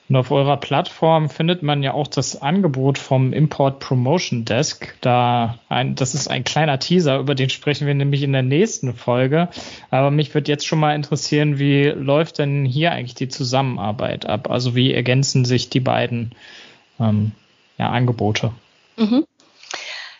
Und 0.09 0.17
auf 0.17 0.31
eurer 0.31 0.57
Plattform 0.57 1.29
findet 1.29 1.63
man 1.63 1.81
ja 1.81 1.93
auch 1.93 2.07
das 2.07 2.41
Angebot 2.41 2.97
vom 2.97 3.31
Import 3.33 3.79
Promotion 3.79 4.43
Desk. 4.45 4.93
Da 5.01 5.57
ein, 5.69 5.95
das 5.95 6.13
ist 6.13 6.27
ein 6.27 6.43
kleiner 6.43 6.77
Teaser, 6.77 7.19
über 7.19 7.35
den 7.35 7.49
sprechen 7.49 7.87
wir 7.87 7.93
nämlich 7.93 8.21
in 8.21 8.33
der 8.33 8.43
nächsten 8.43 8.93
Folge. 8.93 9.47
Aber 9.91 10.11
mich 10.11 10.33
würde 10.33 10.51
jetzt 10.51 10.67
schon 10.67 10.79
mal 10.79 10.93
interessieren, 10.93 11.57
wie 11.57 11.85
läuft 11.85 12.37
denn 12.37 12.65
hier 12.65 12.91
eigentlich 12.91 13.15
die 13.15 13.29
Zusammenarbeit 13.29 14.25
ab? 14.25 14.51
Also 14.51 14.75
wie 14.75 14.93
ergänzen 14.93 15.45
sich 15.45 15.69
die 15.69 15.79
beiden 15.79 16.35
ähm, 16.99 17.31
ja, 17.77 17.89
Angebote? 17.89 18.51
Mhm. 18.97 19.25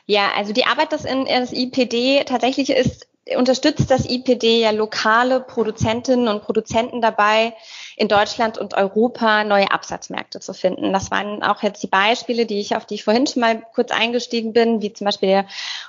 Ja, 0.05 0.31
also 0.35 0.53
die 0.53 0.65
Arbeit 0.65 0.91
des, 0.91 1.05
IPD 1.05 2.23
tatsächlich 2.25 2.69
ist, 2.69 3.07
unterstützt 3.37 3.89
das 3.89 4.09
IPD 4.09 4.61
ja 4.61 4.71
lokale 4.71 5.39
Produzentinnen 5.39 6.27
und 6.27 6.41
Produzenten 6.41 7.01
dabei, 7.01 7.53
in 7.95 8.07
Deutschland 8.07 8.57
und 8.57 8.73
Europa 8.73 9.43
neue 9.43 9.71
Absatzmärkte 9.71 10.39
zu 10.39 10.53
finden. 10.53 10.93
Das 10.93 11.11
waren 11.11 11.43
auch 11.43 11.61
jetzt 11.63 11.83
die 11.83 11.87
Beispiele, 11.87 12.45
die 12.45 12.59
ich, 12.59 12.75
auf 12.75 12.85
die 12.85 12.95
ich 12.95 13.03
vorhin 13.03 13.27
schon 13.27 13.41
mal 13.41 13.61
kurz 13.73 13.91
eingestiegen 13.91 14.53
bin, 14.53 14.81
wie 14.81 14.93
zum 14.93 15.05
Beispiel 15.05 15.29
der 15.29 15.45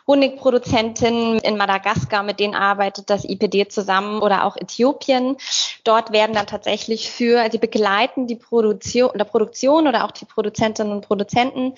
Honigproduzentin 0.06 1.38
in 1.38 1.56
Madagaskar, 1.56 2.22
mit 2.22 2.40
denen 2.40 2.54
arbeitet 2.54 3.10
das 3.10 3.24
IPD 3.24 3.68
zusammen 3.68 4.20
oder 4.20 4.44
auch 4.44 4.56
Äthiopien. 4.56 5.36
Dort 5.84 6.12
werden 6.12 6.34
dann 6.34 6.46
tatsächlich 6.46 7.10
für, 7.10 7.48
sie 7.50 7.58
begleiten 7.58 8.26
die 8.26 8.36
Produktion, 8.36 9.10
oder 9.10 9.24
Produktion 9.24 9.88
oder 9.88 10.04
auch 10.04 10.10
die 10.10 10.24
Produzentinnen 10.24 10.92
und 10.92 11.06
Produzenten 11.06 11.74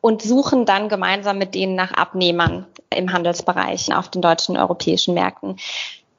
und 0.00 0.22
suchen 0.22 0.64
dann 0.64 0.88
gemeinsam 0.88 1.38
mit 1.38 1.54
denen 1.54 1.74
nach 1.74 1.92
Abnehmern 1.92 2.66
im 2.90 3.12
Handelsbereich 3.12 3.94
auf 3.94 4.08
den 4.08 4.22
deutschen 4.22 4.56
und 4.56 4.62
europäischen 4.62 5.14
Märkten. 5.14 5.56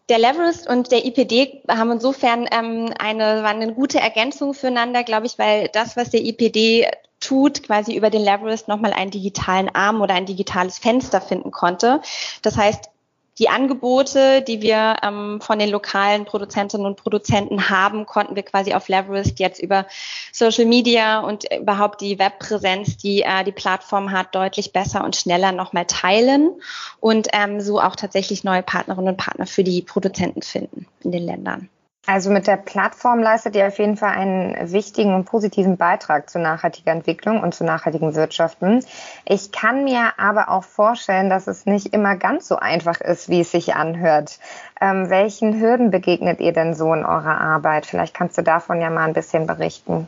Der 0.09 0.17
Leverist 0.17 0.67
und 0.67 0.91
der 0.91 1.05
IPD 1.05 1.61
haben 1.69 1.91
insofern 1.91 2.47
ähm, 2.51 2.91
eine, 2.97 3.43
waren 3.43 3.61
eine 3.61 3.73
gute 3.73 3.99
Ergänzung 3.99 4.55
füreinander, 4.55 5.03
glaube 5.03 5.27
ich, 5.27 5.37
weil 5.37 5.67
das, 5.67 5.95
was 5.95 6.09
der 6.09 6.21
IPD 6.21 6.87
tut, 7.19 7.63
quasi 7.63 7.95
über 7.95 8.09
den 8.09 8.23
Leverist 8.23 8.67
nochmal 8.67 8.93
einen 8.93 9.11
digitalen 9.11 9.69
Arm 9.73 10.01
oder 10.01 10.15
ein 10.15 10.25
digitales 10.25 10.79
Fenster 10.79 11.21
finden 11.21 11.51
konnte. 11.51 12.01
Das 12.41 12.57
heißt, 12.57 12.89
die 13.39 13.49
Angebote, 13.49 14.41
die 14.41 14.61
wir 14.61 14.97
ähm, 15.01 15.39
von 15.41 15.57
den 15.57 15.69
lokalen 15.69 16.25
Produzentinnen 16.25 16.85
und 16.85 16.97
Produzenten 16.97 17.69
haben, 17.69 18.05
konnten 18.05 18.35
wir 18.35 18.43
quasi 18.43 18.73
auf 18.73 18.89
Leverist 18.89 19.39
jetzt 19.39 19.61
über 19.61 19.87
Social 20.33 20.65
Media 20.65 21.21
und 21.21 21.45
überhaupt 21.51 22.01
die 22.01 22.19
Webpräsenz, 22.19 22.97
die 22.97 23.21
äh, 23.21 23.45
die 23.45 23.53
Plattform 23.53 24.11
hat, 24.11 24.35
deutlich 24.35 24.73
besser 24.73 25.05
und 25.05 25.15
schneller 25.15 25.53
nochmal 25.53 25.85
teilen 25.85 26.51
und 26.99 27.29
ähm, 27.31 27.61
so 27.61 27.79
auch 27.79 27.95
tatsächlich 27.95 28.43
neue 28.43 28.61
Partnerinnen 28.61 29.11
und 29.11 29.17
Partner 29.17 29.47
für 29.47 29.63
die 29.63 29.81
Produzenten 29.81 30.41
finden 30.41 30.85
in 31.01 31.11
den 31.11 31.25
Ländern. 31.25 31.69
Also 32.05 32.31
mit 32.31 32.47
der 32.47 32.57
Plattform 32.57 33.19
leistet 33.19 33.55
ihr 33.55 33.67
auf 33.67 33.77
jeden 33.77 33.97
Fall 33.97 34.11
einen 34.11 34.71
wichtigen 34.71 35.13
und 35.13 35.25
positiven 35.25 35.77
Beitrag 35.77 36.29
zu 36.29 36.39
nachhaltiger 36.39 36.91
Entwicklung 36.91 37.41
und 37.41 37.53
zu 37.53 37.63
nachhaltigen 37.63 38.15
Wirtschaften. 38.15 38.83
Ich 39.25 39.51
kann 39.51 39.83
mir 39.83 40.13
aber 40.17 40.49
auch 40.49 40.63
vorstellen, 40.63 41.29
dass 41.29 41.45
es 41.45 41.65
nicht 41.65 41.93
immer 41.93 42.15
ganz 42.15 42.47
so 42.47 42.55
einfach 42.55 42.99
ist, 42.99 43.29
wie 43.29 43.41
es 43.41 43.51
sich 43.51 43.75
anhört. 43.75 44.39
Ähm, 44.81 45.09
welchen 45.09 45.59
Hürden 45.59 45.91
begegnet 45.91 46.39
ihr 46.39 46.53
denn 46.53 46.73
so 46.73 46.93
in 46.93 47.05
eurer 47.05 47.39
Arbeit? 47.39 47.85
Vielleicht 47.85 48.15
kannst 48.15 48.37
du 48.37 48.41
davon 48.41 48.81
ja 48.81 48.89
mal 48.89 49.07
ein 49.07 49.13
bisschen 49.13 49.45
berichten. 49.45 50.07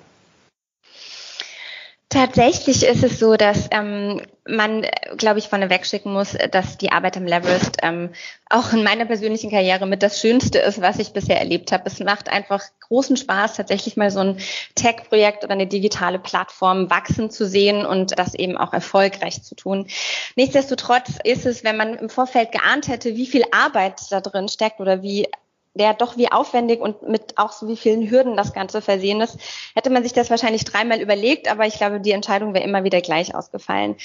Tatsächlich 2.11 2.83
ist 2.85 3.05
es 3.05 3.19
so, 3.19 3.37
dass 3.37 3.69
ähm, 3.71 4.21
man, 4.45 4.85
glaube 5.15 5.39
ich, 5.39 5.47
vorneweg 5.47 5.85
schicken 5.85 6.11
muss, 6.11 6.37
dass 6.51 6.77
die 6.77 6.91
Arbeit 6.91 7.15
am 7.15 7.25
Leverest 7.25 7.77
ähm, 7.83 8.09
auch 8.49 8.73
in 8.73 8.83
meiner 8.83 9.05
persönlichen 9.05 9.49
Karriere 9.49 9.87
mit 9.87 10.03
das 10.03 10.19
Schönste 10.19 10.59
ist, 10.59 10.81
was 10.81 10.99
ich 10.99 11.13
bisher 11.13 11.39
erlebt 11.39 11.71
habe. 11.71 11.83
Es 11.85 12.01
macht 12.01 12.27
einfach 12.27 12.65
großen 12.81 13.15
Spaß, 13.15 13.55
tatsächlich 13.55 13.95
mal 13.95 14.11
so 14.11 14.19
ein 14.19 14.37
Tech-Projekt 14.75 15.45
oder 15.45 15.53
eine 15.53 15.67
digitale 15.67 16.19
Plattform 16.19 16.89
wachsen 16.89 17.31
zu 17.31 17.47
sehen 17.47 17.85
und 17.85 18.19
das 18.19 18.35
eben 18.35 18.57
auch 18.57 18.73
erfolgreich 18.73 19.41
zu 19.41 19.55
tun. 19.55 19.87
Nichtsdestotrotz 20.35 21.11
ist 21.23 21.45
es, 21.45 21.63
wenn 21.63 21.77
man 21.77 21.93
im 21.93 22.09
Vorfeld 22.09 22.51
geahnt 22.51 22.89
hätte, 22.89 23.15
wie 23.15 23.25
viel 23.25 23.45
Arbeit 23.53 24.01
da 24.09 24.19
drin 24.19 24.49
steckt 24.49 24.81
oder 24.81 25.01
wie 25.01 25.29
der 25.73 25.93
doch 25.93 26.17
wie 26.17 26.31
aufwendig 26.31 26.81
und 26.81 27.07
mit 27.07 27.37
auch 27.37 27.51
so 27.51 27.67
wie 27.67 27.77
vielen 27.77 28.09
Hürden 28.09 28.35
das 28.35 28.53
Ganze 28.53 28.81
versehen 28.81 29.21
ist, 29.21 29.37
hätte 29.75 29.89
man 29.89 30.03
sich 30.03 30.13
das 30.13 30.29
wahrscheinlich 30.29 30.65
dreimal 30.65 31.01
überlegt, 31.01 31.49
aber 31.49 31.65
ich 31.65 31.75
glaube, 31.75 31.99
die 31.99 32.11
Entscheidung 32.11 32.53
wäre 32.53 32.65
immer 32.65 32.83
wieder 32.83 33.01
gleich 33.01 33.33
ausgefallen. 33.35 33.95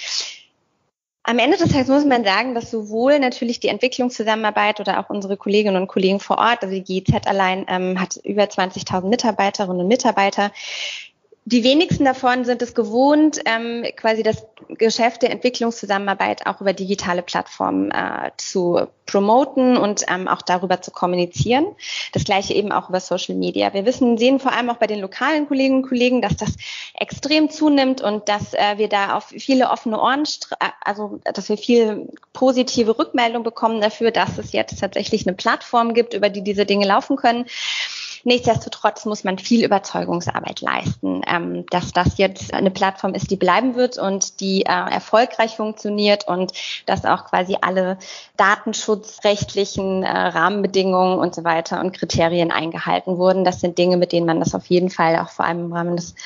Am 1.28 1.40
Ende 1.40 1.56
des 1.56 1.72
Tages 1.72 1.88
muss 1.88 2.04
man 2.04 2.22
sagen, 2.22 2.54
dass 2.54 2.70
sowohl 2.70 3.18
natürlich 3.18 3.58
die 3.58 3.66
Entwicklungszusammenarbeit 3.66 4.78
oder 4.78 5.00
auch 5.00 5.10
unsere 5.10 5.36
Kolleginnen 5.36 5.82
und 5.82 5.88
Kollegen 5.88 6.20
vor 6.20 6.38
Ort, 6.38 6.62
also 6.62 6.72
die 6.72 6.84
GIZ 6.84 7.26
allein 7.26 7.66
ähm, 7.68 8.00
hat 8.00 8.14
über 8.22 8.44
20.000 8.44 9.08
Mitarbeiterinnen 9.08 9.80
und 9.80 9.88
Mitarbeiter, 9.88 10.52
die 11.48 11.62
wenigsten 11.62 12.04
davon 12.04 12.44
sind 12.44 12.60
es 12.60 12.74
gewohnt, 12.74 13.40
ähm, 13.44 13.84
quasi 13.96 14.24
das 14.24 14.44
Geschäft 14.66 15.22
der 15.22 15.30
Entwicklungszusammenarbeit 15.30 16.44
auch 16.44 16.60
über 16.60 16.72
digitale 16.72 17.22
Plattformen 17.22 17.92
äh, 17.92 18.32
zu 18.36 18.88
promoten 19.06 19.76
und 19.76 20.02
ähm, 20.08 20.26
auch 20.26 20.42
darüber 20.42 20.82
zu 20.82 20.90
kommunizieren. 20.90 21.66
Das 22.12 22.24
gleiche 22.24 22.52
eben 22.52 22.72
auch 22.72 22.88
über 22.88 22.98
Social 22.98 23.36
Media. 23.36 23.72
Wir 23.72 23.86
wissen, 23.86 24.18
sehen 24.18 24.40
vor 24.40 24.50
allem 24.50 24.70
auch 24.70 24.78
bei 24.78 24.88
den 24.88 24.98
lokalen 24.98 25.46
Kolleginnen 25.46 25.84
und 25.84 25.88
Kollegen, 25.88 26.20
dass 26.20 26.36
das 26.36 26.56
extrem 26.98 27.48
zunimmt 27.48 28.00
und 28.00 28.28
dass 28.28 28.52
äh, 28.52 28.78
wir 28.78 28.88
da 28.88 29.16
auf 29.16 29.26
viele 29.26 29.70
offene 29.70 30.00
Ohren, 30.00 30.24
also 30.80 31.20
dass 31.32 31.48
wir 31.48 31.56
viel 31.56 32.08
positive 32.32 32.98
Rückmeldung 32.98 33.44
bekommen 33.44 33.80
dafür, 33.80 34.10
dass 34.10 34.36
es 34.38 34.50
jetzt 34.50 34.80
tatsächlich 34.80 35.24
eine 35.24 35.36
Plattform 35.36 35.94
gibt, 35.94 36.12
über 36.12 36.28
die 36.28 36.42
diese 36.42 36.66
Dinge 36.66 36.88
laufen 36.88 37.14
können. 37.14 37.46
Nichtsdestotrotz 38.26 39.04
muss 39.04 39.22
man 39.22 39.38
viel 39.38 39.64
Überzeugungsarbeit 39.64 40.60
leisten, 40.60 41.22
ähm, 41.28 41.64
dass 41.70 41.92
das 41.92 42.18
jetzt 42.18 42.52
eine 42.52 42.72
Plattform 42.72 43.14
ist, 43.14 43.30
die 43.30 43.36
bleiben 43.36 43.76
wird 43.76 43.98
und 43.98 44.40
die 44.40 44.62
äh, 44.62 44.72
erfolgreich 44.72 45.54
funktioniert 45.54 46.26
und 46.26 46.50
dass 46.86 47.04
auch 47.04 47.26
quasi 47.26 47.56
alle 47.60 47.98
datenschutzrechtlichen 48.36 50.02
äh, 50.02 50.10
Rahmenbedingungen 50.10 51.20
und 51.20 51.36
so 51.36 51.44
weiter 51.44 51.78
und 51.78 51.92
Kriterien 51.92 52.50
eingehalten 52.50 53.16
wurden. 53.16 53.44
Das 53.44 53.60
sind 53.60 53.78
Dinge, 53.78 53.96
mit 53.96 54.10
denen 54.10 54.26
man 54.26 54.40
das 54.40 54.56
auf 54.56 54.66
jeden 54.66 54.90
Fall 54.90 55.20
auch 55.20 55.28
vor 55.28 55.44
allem 55.44 55.66
im 55.66 55.72
Rahmen 55.72 55.94
des 55.94 56.16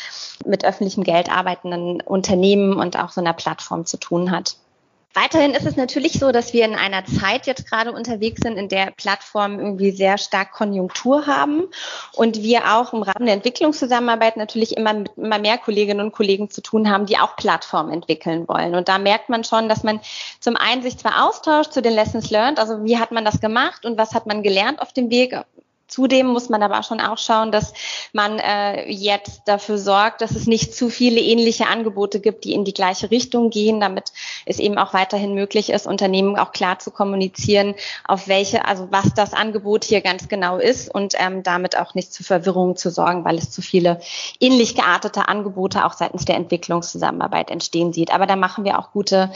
mit 0.46 0.64
öffentlichem 0.64 1.04
Geld 1.04 1.30
arbeitenden 1.30 2.00
Unternehmen 2.00 2.78
und 2.78 2.98
auch 2.98 3.10
so 3.10 3.20
einer 3.20 3.34
Plattform 3.34 3.84
zu 3.84 3.98
tun 3.98 4.30
hat. 4.30 4.56
Weiterhin 5.12 5.54
ist 5.54 5.66
es 5.66 5.74
natürlich 5.74 6.12
so, 6.12 6.30
dass 6.30 6.52
wir 6.52 6.64
in 6.64 6.76
einer 6.76 7.04
Zeit 7.04 7.48
jetzt 7.48 7.68
gerade 7.68 7.90
unterwegs 7.90 8.42
sind, 8.44 8.56
in 8.56 8.68
der 8.68 8.92
Plattformen 8.92 9.58
irgendwie 9.58 9.90
sehr 9.90 10.18
stark 10.18 10.52
Konjunktur 10.52 11.26
haben 11.26 11.64
und 12.12 12.42
wir 12.42 12.76
auch 12.76 12.92
im 12.92 13.02
Rahmen 13.02 13.26
der 13.26 13.34
Entwicklungszusammenarbeit 13.34 14.36
natürlich 14.36 14.76
immer 14.76 14.92
mit 14.94 15.10
immer 15.16 15.40
mehr 15.40 15.58
Kolleginnen 15.58 16.00
und 16.00 16.12
Kollegen 16.12 16.48
zu 16.48 16.62
tun 16.62 16.88
haben, 16.88 17.06
die 17.06 17.18
auch 17.18 17.34
Plattformen 17.34 17.92
entwickeln 17.92 18.46
wollen. 18.46 18.76
Und 18.76 18.88
da 18.88 18.98
merkt 18.98 19.28
man 19.28 19.42
schon, 19.42 19.68
dass 19.68 19.82
man 19.82 20.00
zum 20.38 20.56
einen 20.56 20.82
sich 20.82 20.96
zwar 20.96 21.28
austauscht 21.28 21.72
zu 21.72 21.82
den 21.82 21.94
Lessons 21.94 22.30
learned, 22.30 22.60
also 22.60 22.84
wie 22.84 22.98
hat 22.98 23.10
man 23.10 23.24
das 23.24 23.40
gemacht 23.40 23.84
und 23.84 23.98
was 23.98 24.14
hat 24.14 24.26
man 24.26 24.44
gelernt 24.44 24.80
auf 24.80 24.92
dem 24.92 25.10
Weg, 25.10 25.36
Zudem 25.90 26.28
muss 26.28 26.48
man 26.48 26.62
aber 26.62 26.84
schon 26.84 27.00
auch 27.00 27.18
schauen, 27.18 27.50
dass 27.50 27.72
man 28.12 28.38
äh, 28.38 28.88
jetzt 28.88 29.42
dafür 29.46 29.76
sorgt, 29.76 30.20
dass 30.20 30.30
es 30.30 30.46
nicht 30.46 30.72
zu 30.72 30.88
viele 30.88 31.20
ähnliche 31.20 31.66
Angebote 31.66 32.20
gibt, 32.20 32.44
die 32.44 32.54
in 32.54 32.64
die 32.64 32.72
gleiche 32.72 33.10
Richtung 33.10 33.50
gehen, 33.50 33.80
damit 33.80 34.12
es 34.46 34.60
eben 34.60 34.78
auch 34.78 34.94
weiterhin 34.94 35.34
möglich 35.34 35.68
ist, 35.68 35.88
Unternehmen 35.88 36.38
auch 36.38 36.52
klar 36.52 36.78
zu 36.78 36.92
kommunizieren, 36.92 37.74
auf 38.06 38.28
welche, 38.28 38.64
also 38.66 38.86
was 38.92 39.12
das 39.14 39.32
Angebot 39.32 39.82
hier 39.82 40.00
ganz 40.00 40.28
genau 40.28 40.58
ist 40.58 40.94
und 40.94 41.14
ähm, 41.18 41.42
damit 41.42 41.76
auch 41.76 41.94
nicht 41.94 42.14
zu 42.14 42.22
Verwirrung 42.22 42.76
zu 42.76 42.90
sorgen, 42.90 43.24
weil 43.24 43.36
es 43.36 43.50
zu 43.50 43.60
viele 43.60 44.00
ähnlich 44.38 44.76
geartete 44.76 45.26
Angebote 45.26 45.84
auch 45.84 45.94
seitens 45.94 46.24
der 46.24 46.36
Entwicklungszusammenarbeit 46.36 47.50
entstehen 47.50 47.92
sieht. 47.92 48.14
Aber 48.14 48.26
da 48.26 48.36
machen 48.36 48.64
wir 48.64 48.78
auch 48.78 48.92
gute, 48.92 49.32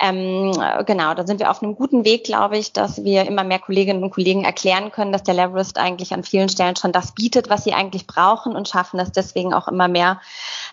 ähm, 0.00 0.52
genau, 0.84 1.14
da 1.14 1.26
sind 1.26 1.40
wir 1.40 1.50
auf 1.50 1.62
einem 1.62 1.76
guten 1.76 2.04
Weg, 2.04 2.24
glaube 2.24 2.58
ich, 2.58 2.74
dass 2.74 3.04
wir 3.04 3.26
immer 3.26 3.42
mehr 3.42 3.58
Kolleginnen 3.58 4.02
und 4.02 4.10
Kollegen 4.10 4.44
erklären 4.44 4.92
können, 4.92 5.10
dass 5.10 5.22
der 5.22 5.32
Leverist 5.32 5.78
eigentlich 5.78 5.93
eigentlich 5.94 6.12
an 6.12 6.24
vielen 6.24 6.48
Stellen 6.48 6.76
schon 6.76 6.92
das 6.92 7.12
bietet, 7.12 7.48
was 7.48 7.64
sie 7.64 7.72
eigentlich 7.72 8.06
brauchen 8.06 8.56
und 8.56 8.68
schaffen 8.68 8.98
es 8.98 9.12
deswegen 9.12 9.54
auch 9.54 9.68
immer 9.68 9.88
mehr 9.88 10.20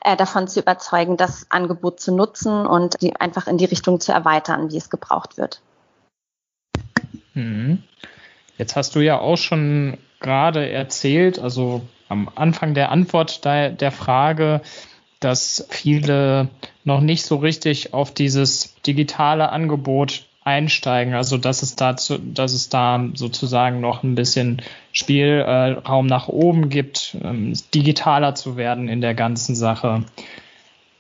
äh, 0.04 0.18
davon 0.18 0.48
zu 0.48 0.60
überzeugen, 0.60 1.16
das 1.18 1.46
Angebot 1.50 2.00
zu 2.00 2.14
nutzen 2.14 2.66
und 2.66 2.98
einfach 3.20 3.48
in 3.48 3.58
die 3.58 3.66
Richtung 3.66 4.00
zu 4.00 4.12
erweitern, 4.12 4.72
wie 4.72 4.78
es 4.78 4.90
gebraucht 4.90 5.38
wird. 5.38 5.62
Mhm. 7.34 7.84
Jetzt 8.58 8.76
hast 8.76 8.96
du 8.96 9.00
ja 9.00 9.20
auch 9.20 9.38
schon 9.38 9.98
gerade 10.20 10.70
erzählt, 10.70 11.40
also 11.40 11.82
am 12.10 12.30
Anfang 12.36 12.74
der 12.74 12.92
Antwort 12.92 13.46
der, 13.46 13.70
der 13.70 13.92
Frage, 13.92 14.62
dass 15.20 15.66
viele 15.70 16.50
noch 16.84 17.02
nicht 17.02 17.26
so 17.26 17.38
richtig 17.38 17.94
auf 17.94 18.14
dieses 18.14 18.76
digitale 18.82 19.50
Angebot 19.50 20.26
einsteigen. 20.44 21.14
Also 21.14 21.38
dass 21.38 21.62
es 21.62 21.76
dazu, 21.76 22.18
dass 22.18 22.54
es 22.54 22.70
da 22.70 23.06
sozusagen 23.14 23.80
noch 23.80 24.04
ein 24.04 24.16
bisschen 24.16 24.62
Spielraum 24.92 26.08
nach 26.08 26.28
oben 26.28 26.70
gibt, 26.70 27.16
ähm, 27.24 27.54
digitaler 27.74 28.36
zu 28.36 28.58
werden 28.58 28.88
in 28.88 29.02
der 29.02 29.14
ganzen 29.14 29.56
Sache. 29.56 30.04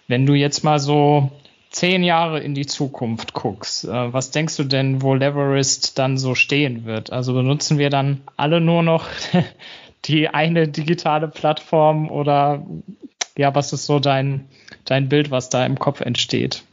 Wenn 0.07 0.25
du 0.25 0.33
jetzt 0.33 0.63
mal 0.63 0.79
so 0.79 1.31
zehn 1.71 2.03
Jahre 2.03 2.39
in 2.39 2.53
die 2.53 2.65
Zukunft 2.65 3.33
guckst, 3.33 3.86
äh, 3.86 4.13
was 4.13 4.31
denkst 4.31 4.57
du 4.57 4.63
denn, 4.63 5.01
wo 5.01 5.15
Leverist 5.15 5.98
dann 5.98 6.17
so 6.17 6.36
stehen 6.36 6.86
wird? 6.86 7.12
Also 7.12 7.33
benutzen 7.33 7.77
wir 7.79 7.89
dann 7.89 8.21
alle 8.38 8.62
nur 8.62 8.83
noch 8.83 9.07
die 10.05 10.29
eine 10.29 10.67
digitale 10.67 11.27
Plattform 11.27 12.10
oder 12.10 12.63
ja, 13.38 13.55
was 13.55 13.74
ist 13.74 13.86
so 13.86 14.00
dein, 14.00 14.45
dein 14.86 15.10
Bild, 15.10 15.31
was 15.31 15.50
da 15.50 15.65
im 15.65 15.79
Kopf 15.79 16.01
entsteht? 16.01 16.63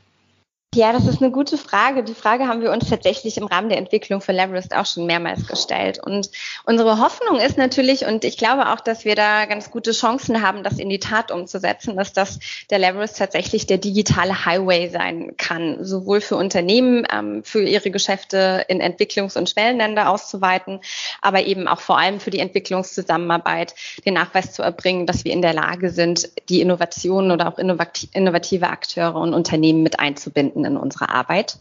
Ja, 0.75 0.92
das 0.92 1.06
ist 1.06 1.22
eine 1.22 1.30
gute 1.30 1.56
Frage. 1.56 2.04
Die 2.04 2.12
Frage 2.12 2.46
haben 2.46 2.60
wir 2.60 2.70
uns 2.70 2.90
tatsächlich 2.90 3.38
im 3.38 3.46
Rahmen 3.46 3.70
der 3.70 3.78
Entwicklung 3.78 4.20
für 4.20 4.32
Leverist 4.32 4.76
auch 4.76 4.84
schon 4.84 5.06
mehrmals 5.06 5.46
gestellt. 5.46 5.98
Und 5.98 6.30
unsere 6.66 7.00
Hoffnung 7.00 7.40
ist 7.40 7.56
natürlich, 7.56 8.04
und 8.04 8.22
ich 8.22 8.37
glaube 8.37 8.68
auch, 8.68 8.80
dass 8.80 9.06
wir 9.06 9.14
da 9.14 9.46
ganz 9.46 9.70
gute 9.70 9.92
Chancen 9.92 10.42
haben, 10.42 10.62
das 10.62 10.78
in 10.78 10.90
die 10.90 10.98
Tat 10.98 11.30
umzusetzen, 11.30 11.96
dass 11.96 12.12
das 12.12 12.38
der 12.68 12.78
Leverist 12.78 13.16
tatsächlich 13.16 13.66
der 13.66 13.78
digitale 13.78 14.44
Highway 14.44 14.90
sein 14.90 15.38
kann, 15.38 15.82
sowohl 15.84 16.20
für 16.20 16.37
Unternehmen, 16.37 17.06
ähm, 17.10 17.42
für 17.44 17.62
ihre 17.62 17.90
Geschäfte 17.90 18.66
in 18.68 18.82
Entwicklungs- 18.82 19.38
und 19.38 19.48
Schwellenländer 19.48 20.10
auszuweiten, 20.10 20.80
aber 21.22 21.46
eben 21.46 21.66
auch 21.66 21.80
vor 21.80 21.96
allem 21.96 22.20
für 22.20 22.30
die 22.30 22.40
Entwicklungszusammenarbeit 22.40 23.75
den 24.04 24.14
Nachweis 24.14 24.52
zu 24.52 24.62
erbringen, 24.62 25.06
dass 25.06 25.25
wir 25.25 25.32
in 25.32 25.40
der 25.40 25.54
Lage 25.54 25.88
sind, 25.88 26.28
die 26.50 26.60
Innovationen 26.60 27.30
oder 27.30 27.48
auch 27.48 27.58
innovative 27.58 28.68
Akteure 28.68 29.16
und 29.16 29.32
Unternehmen 29.32 29.82
mit 29.82 29.98
einzubinden 29.98 30.57
finden 30.58 30.64
in 30.64 30.76
unserer 30.76 31.10
Arbeit 31.10 31.58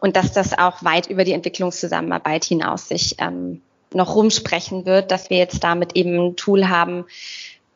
und 0.00 0.16
dass 0.16 0.32
das 0.32 0.58
auch 0.58 0.82
weit 0.82 1.06
über 1.06 1.24
die 1.24 1.32
Entwicklungszusammenarbeit 1.32 2.44
hinaus 2.44 2.88
sich 2.88 3.16
ähm, 3.18 3.62
noch 3.92 4.14
rumsprechen 4.14 4.86
wird, 4.86 5.10
dass 5.10 5.30
wir 5.30 5.38
jetzt 5.38 5.64
damit 5.64 5.96
eben 5.96 6.18
ein 6.18 6.36
Tool 6.36 6.68
haben, 6.68 7.06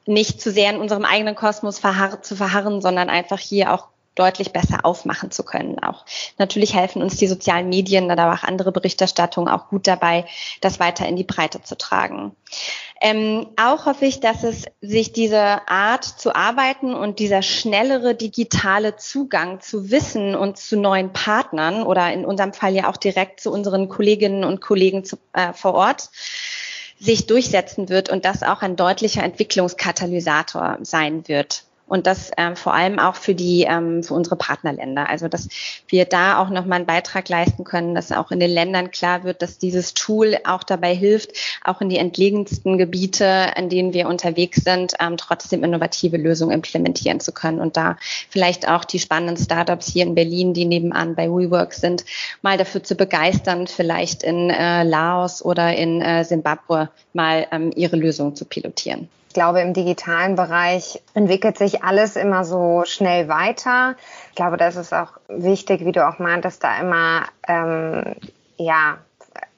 nicht 0.06 0.40
zu 0.40 0.50
sehr 0.50 0.70
in 0.70 0.80
unserem 0.80 1.04
eigenen 1.04 1.34
Kosmos 1.34 1.78
verharr 1.78 2.22
zu 2.22 2.36
verharren, 2.36 2.80
sondern 2.80 3.08
einfach 3.08 3.38
hier 3.38 3.72
auch 3.72 3.88
deutlich 4.14 4.52
besser 4.52 4.84
aufmachen 4.84 5.30
zu 5.30 5.42
können. 5.42 5.78
Auch 5.80 6.04
natürlich 6.38 6.74
helfen 6.74 7.02
uns 7.02 7.16
die 7.16 7.26
sozialen 7.26 7.68
Medien 7.68 8.10
oder 8.10 8.32
auch 8.32 8.42
andere 8.42 8.72
Berichterstattungen 8.72 9.52
auch 9.52 9.68
gut 9.68 9.86
dabei, 9.86 10.24
das 10.60 10.80
weiter 10.80 11.06
in 11.06 11.16
die 11.16 11.24
Breite 11.24 11.62
zu 11.62 11.76
tragen. 11.76 12.34
Ähm, 13.00 13.48
auch 13.56 13.86
hoffe 13.86 14.06
ich, 14.06 14.20
dass 14.20 14.44
es 14.44 14.64
sich 14.80 15.12
diese 15.12 15.68
Art 15.68 16.04
zu 16.04 16.34
arbeiten 16.34 16.94
und 16.94 17.18
dieser 17.18 17.42
schnellere 17.42 18.14
digitale 18.14 18.96
Zugang 18.96 19.60
zu 19.60 19.90
Wissen 19.90 20.34
und 20.34 20.56
zu 20.56 20.76
neuen 20.76 21.12
Partnern 21.12 21.82
oder 21.82 22.12
in 22.12 22.24
unserem 22.24 22.52
Fall 22.52 22.74
ja 22.74 22.88
auch 22.88 22.96
direkt 22.96 23.40
zu 23.40 23.50
unseren 23.52 23.88
Kolleginnen 23.88 24.44
und 24.44 24.60
Kollegen 24.60 25.04
zu, 25.04 25.18
äh, 25.32 25.52
vor 25.52 25.74
Ort 25.74 26.10
sich 27.00 27.26
durchsetzen 27.26 27.88
wird 27.88 28.08
und 28.08 28.24
das 28.24 28.42
auch 28.42 28.62
ein 28.62 28.76
deutlicher 28.76 29.24
Entwicklungskatalysator 29.24 30.78
sein 30.82 31.26
wird 31.28 31.64
und 31.86 32.06
das 32.06 32.30
ähm, 32.38 32.56
vor 32.56 32.74
allem 32.74 32.98
auch 32.98 33.14
für 33.14 33.34
die 33.34 33.62
ähm, 33.68 34.02
für 34.02 34.14
unsere 34.14 34.36
Partnerländer. 34.36 35.08
Also 35.08 35.28
dass 35.28 35.48
wir 35.88 36.04
da 36.04 36.38
auch 36.38 36.48
nochmal 36.48 36.78
einen 36.78 36.86
Beitrag 36.86 37.28
leisten 37.28 37.64
können, 37.64 37.94
dass 37.94 38.12
auch 38.12 38.30
in 38.30 38.40
den 38.40 38.50
Ländern 38.50 38.90
klar 38.90 39.24
wird, 39.24 39.42
dass 39.42 39.58
dieses 39.58 39.94
Tool 39.94 40.36
auch 40.44 40.62
dabei 40.62 40.94
hilft, 40.94 41.32
auch 41.62 41.80
in 41.80 41.88
die 41.88 41.98
entlegensten 41.98 42.78
Gebiete, 42.78 43.52
in 43.56 43.68
denen 43.68 43.92
wir 43.92 44.08
unterwegs 44.08 44.62
sind, 44.64 44.94
ähm, 45.00 45.16
trotzdem 45.16 45.62
innovative 45.64 46.16
Lösungen 46.16 46.52
implementieren 46.52 47.20
zu 47.20 47.32
können 47.32 47.60
und 47.60 47.76
da 47.76 47.96
vielleicht 48.30 48.68
auch 48.68 48.84
die 48.84 48.98
spannenden 48.98 49.36
Startups 49.36 49.86
hier 49.86 50.04
in 50.04 50.14
Berlin, 50.14 50.54
die 50.54 50.64
nebenan 50.64 51.14
bei 51.14 51.28
WeWork 51.28 51.74
sind, 51.74 52.04
mal 52.42 52.56
dafür 52.56 52.82
zu 52.82 52.94
begeistern, 52.94 53.66
vielleicht 53.66 54.22
in 54.22 54.50
äh, 54.50 54.84
Laos 54.84 55.44
oder 55.44 55.76
in 55.76 56.00
äh, 56.00 56.24
Simbabwe 56.24 56.88
mal 57.12 57.46
ähm, 57.50 57.72
ihre 57.74 57.96
Lösungen 57.96 58.34
zu 58.36 58.44
pilotieren. 58.44 59.08
Ich 59.34 59.34
glaube, 59.34 59.62
im 59.62 59.74
digitalen 59.74 60.36
Bereich 60.36 61.00
entwickelt 61.12 61.58
sich 61.58 61.73
alles 61.82 62.16
immer 62.16 62.44
so 62.44 62.84
schnell 62.86 63.28
weiter. 63.28 63.96
Ich 64.30 64.36
glaube, 64.36 64.56
das 64.56 64.76
ist 64.76 64.92
auch 64.92 65.12
wichtig, 65.28 65.84
wie 65.84 65.92
du 65.92 66.06
auch 66.06 66.18
meintest, 66.18 66.62
da 66.62 66.78
immer 66.78 67.24
ähm, 67.48 68.16
ja 68.56 68.98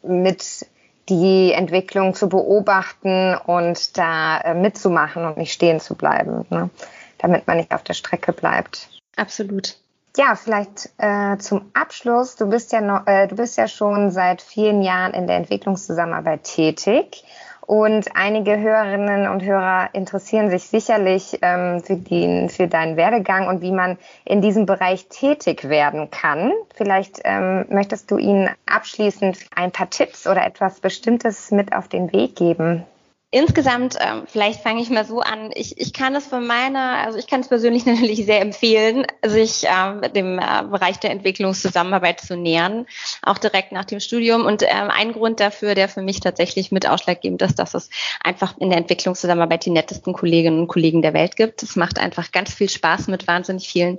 mit 0.02 0.66
die 1.08 1.52
Entwicklung 1.52 2.14
zu 2.14 2.28
beobachten 2.28 3.36
und 3.36 3.96
da 3.96 4.38
äh, 4.38 4.54
mitzumachen 4.54 5.24
und 5.24 5.36
nicht 5.36 5.52
stehen 5.52 5.80
zu 5.80 5.94
bleiben, 5.94 6.46
ne? 6.50 6.70
damit 7.18 7.46
man 7.46 7.58
nicht 7.58 7.72
auf 7.72 7.82
der 7.84 7.94
Strecke 7.94 8.32
bleibt. 8.32 8.88
Absolut. 9.16 9.76
Ja, 10.16 10.34
vielleicht 10.34 10.90
äh, 10.98 11.36
zum 11.38 11.70
Abschluss. 11.74 12.36
Du 12.36 12.48
bist 12.48 12.72
ja 12.72 12.80
noch, 12.80 13.06
äh, 13.06 13.26
du 13.28 13.36
bist 13.36 13.58
ja 13.58 13.68
schon 13.68 14.10
seit 14.10 14.40
vielen 14.40 14.82
Jahren 14.82 15.12
in 15.12 15.26
der 15.26 15.36
Entwicklungszusammenarbeit 15.36 16.44
tätig. 16.44 17.24
Und 17.66 18.14
einige 18.14 18.60
Hörerinnen 18.60 19.28
und 19.28 19.42
Hörer 19.42 19.88
interessieren 19.92 20.50
sich 20.50 20.68
sicherlich 20.68 21.40
ähm, 21.42 21.82
für, 21.82 21.96
den, 21.96 22.48
für 22.48 22.68
deinen 22.68 22.96
Werdegang 22.96 23.48
und 23.48 23.60
wie 23.60 23.72
man 23.72 23.98
in 24.24 24.40
diesem 24.40 24.66
Bereich 24.66 25.08
tätig 25.08 25.68
werden 25.68 26.10
kann. 26.10 26.52
Vielleicht 26.74 27.20
ähm, 27.24 27.66
möchtest 27.68 28.08
du 28.12 28.18
ihnen 28.18 28.50
abschließend 28.66 29.38
ein 29.54 29.72
paar 29.72 29.90
Tipps 29.90 30.28
oder 30.28 30.46
etwas 30.46 30.78
Bestimmtes 30.78 31.50
mit 31.50 31.74
auf 31.74 31.88
den 31.88 32.12
Weg 32.12 32.36
geben. 32.36 32.84
Insgesamt, 33.32 33.96
ähm, 33.98 34.22
vielleicht 34.26 34.60
fange 34.60 34.80
ich 34.80 34.88
mal 34.88 35.04
so 35.04 35.20
an. 35.20 35.50
Ich, 35.54 35.80
ich 35.80 35.92
kann 35.92 36.14
es 36.14 36.26
von 36.26 36.46
meiner, 36.46 36.98
also 36.98 37.18
ich 37.18 37.26
kann 37.26 37.40
es 37.40 37.48
persönlich 37.48 37.84
natürlich 37.86 38.24
sehr 38.24 38.40
empfehlen, 38.40 39.04
sich 39.24 39.64
ähm, 39.64 40.00
dem 40.14 40.38
äh, 40.38 40.62
Bereich 40.70 41.00
der 41.00 41.10
Entwicklungszusammenarbeit 41.10 42.20
zu 42.20 42.36
nähern, 42.36 42.86
auch 43.22 43.38
direkt 43.38 43.72
nach 43.72 43.84
dem 43.84 43.98
Studium. 43.98 44.46
Und 44.46 44.62
ähm, 44.62 44.90
ein 44.90 45.12
Grund 45.12 45.40
dafür, 45.40 45.74
der 45.74 45.88
für 45.88 46.02
mich 46.02 46.20
tatsächlich 46.20 46.70
mit 46.70 46.88
ausschlaggebend 46.88 47.42
ist, 47.42 47.58
dass 47.58 47.74
es 47.74 47.90
einfach 48.22 48.56
in 48.58 48.70
der 48.70 48.78
Entwicklungszusammenarbeit 48.78 49.64
die 49.64 49.70
nettesten 49.70 50.12
Kolleginnen 50.12 50.60
und 50.60 50.68
Kollegen 50.68 51.02
der 51.02 51.12
Welt 51.12 51.34
gibt. 51.34 51.64
Es 51.64 51.74
macht 51.74 51.98
einfach 51.98 52.30
ganz 52.30 52.54
viel 52.54 52.68
Spaß, 52.68 53.08
mit 53.08 53.26
wahnsinnig 53.26 53.68
vielen 53.68 53.98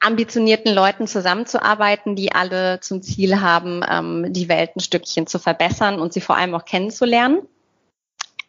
ambitionierten 0.00 0.74
Leuten 0.74 1.06
zusammenzuarbeiten, 1.06 2.16
die 2.16 2.32
alle 2.32 2.80
zum 2.80 3.00
Ziel 3.00 3.40
haben, 3.40 3.82
ähm, 3.88 4.32
die 4.32 4.48
Welt 4.48 4.74
ein 4.74 4.80
Stückchen 4.80 5.28
zu 5.28 5.38
verbessern 5.38 6.00
und 6.00 6.12
sie 6.12 6.20
vor 6.20 6.36
allem 6.36 6.54
auch 6.54 6.64
kennenzulernen. 6.64 7.38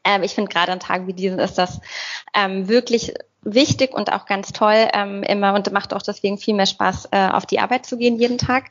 Ähm, 0.07 0.23
ich 0.23 0.33
finde 0.33 0.51
gerade 0.51 0.71
an 0.71 0.79
Tagen 0.79 1.05
wie 1.05 1.13
diesen 1.13 1.37
ist 1.37 1.57
das 1.57 1.81
ähm, 2.33 2.69
wirklich 2.69 3.13
wichtig 3.53 3.93
und 3.93 4.11
auch 4.11 4.25
ganz 4.25 4.51
toll 4.51 4.87
ähm, 4.93 5.23
immer 5.23 5.53
und 5.53 5.71
macht 5.71 5.93
auch 5.93 6.01
deswegen 6.01 6.37
viel 6.37 6.53
mehr 6.53 6.65
Spaß, 6.65 7.09
äh, 7.11 7.29
auf 7.29 7.45
die 7.45 7.59
Arbeit 7.59 7.85
zu 7.85 7.97
gehen 7.97 8.19
jeden 8.19 8.37
Tag. 8.37 8.65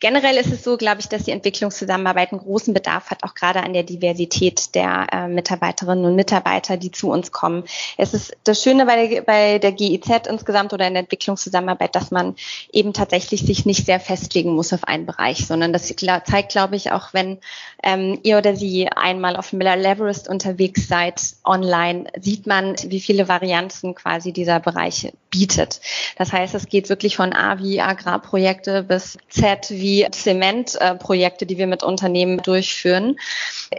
Generell 0.00 0.36
ist 0.36 0.52
es 0.52 0.62
so, 0.64 0.76
glaube 0.76 1.00
ich, 1.00 1.08
dass 1.08 1.24
die 1.24 1.32
Entwicklungszusammenarbeit 1.32 2.32
einen 2.32 2.40
großen 2.40 2.72
Bedarf 2.72 3.10
hat, 3.10 3.24
auch 3.24 3.34
gerade 3.34 3.62
an 3.62 3.72
der 3.72 3.82
Diversität 3.82 4.74
der 4.74 5.06
äh, 5.12 5.28
Mitarbeiterinnen 5.28 6.04
und 6.04 6.16
Mitarbeiter, 6.16 6.76
die 6.76 6.90
zu 6.90 7.10
uns 7.10 7.32
kommen. 7.32 7.64
Es 7.96 8.14
ist 8.14 8.36
das 8.44 8.62
Schöne 8.62 8.86
bei 8.86 9.06
der, 9.06 9.22
bei 9.22 9.58
der 9.58 9.72
GIZ 9.72 10.26
insgesamt 10.28 10.72
oder 10.72 10.86
in 10.86 10.94
der 10.94 11.02
Entwicklungszusammenarbeit, 11.02 11.94
dass 11.94 12.10
man 12.10 12.36
eben 12.72 12.92
tatsächlich 12.92 13.42
sich 13.42 13.66
nicht 13.66 13.86
sehr 13.86 14.00
festlegen 14.00 14.54
muss 14.54 14.72
auf 14.72 14.84
einen 14.84 15.06
Bereich, 15.06 15.46
sondern 15.46 15.72
das 15.72 15.92
zeigt, 16.24 16.52
glaube 16.52 16.76
ich, 16.76 16.92
auch 16.92 17.12
wenn 17.12 17.38
ähm, 17.82 18.18
ihr 18.22 18.38
oder 18.38 18.54
sie 18.54 18.88
einmal 18.88 19.36
auf 19.36 19.52
Miller 19.52 19.76
Leverest 19.76 20.28
unterwegs 20.28 20.88
seid 20.88 21.20
online, 21.44 22.04
sieht 22.20 22.46
man, 22.46 22.76
wie 22.86 23.00
viele 23.00 23.28
Varianten 23.28 23.94
quasi 23.94 24.11
quasi 24.12 24.32
dieser 24.32 24.60
Bereich 24.60 25.10
bietet. 25.30 25.80
Das 26.18 26.32
heißt, 26.32 26.54
es 26.54 26.68
geht 26.68 26.90
wirklich 26.90 27.16
von 27.16 27.32
A 27.32 27.58
wie 27.58 27.80
Agrarprojekte 27.80 28.82
bis 28.82 29.16
Z 29.30 29.70
wie 29.70 30.06
Zementprojekte, 30.10 31.46
die 31.46 31.56
wir 31.56 31.66
mit 31.66 31.82
Unternehmen 31.82 32.42
durchführen, 32.42 33.16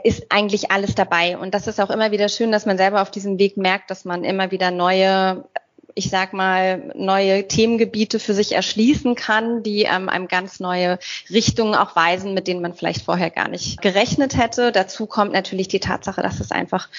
ist 0.03 0.25
eigentlich 0.29 0.71
alles 0.71 0.95
dabei. 0.95 1.37
Und 1.37 1.53
das 1.53 1.67
ist 1.67 1.79
auch 1.79 1.91
immer 1.91 2.11
wieder 2.11 2.29
schön, 2.29 2.51
dass 2.51 2.65
man 2.65 2.77
selber 2.77 3.03
auf 3.03 3.11
diesem 3.11 3.37
Weg 3.37 3.57
merkt, 3.57 3.91
dass 3.91 4.05
man 4.05 4.23
immer 4.23 4.49
wieder 4.49 4.71
neue 4.71 5.43
ich 5.95 6.09
sag 6.09 6.33
mal, 6.33 6.91
neue 6.95 7.47
Themengebiete 7.47 8.19
für 8.19 8.33
sich 8.33 8.53
erschließen 8.53 9.15
kann, 9.15 9.63
die 9.63 9.83
ähm, 9.83 10.09
einem 10.09 10.27
ganz 10.27 10.59
neue 10.59 10.97
Richtungen 11.29 11.75
auch 11.75 11.95
weisen, 11.95 12.33
mit 12.33 12.47
denen 12.47 12.61
man 12.61 12.73
vielleicht 12.73 13.03
vorher 13.03 13.29
gar 13.29 13.47
nicht 13.47 13.81
gerechnet 13.81 14.37
hätte. 14.37 14.71
Dazu 14.71 15.05
kommt 15.05 15.33
natürlich 15.33 15.67
die 15.67 15.79
Tatsache, 15.79 16.21
dass 16.21 16.39
es 16.39 16.51
einfach 16.51 16.89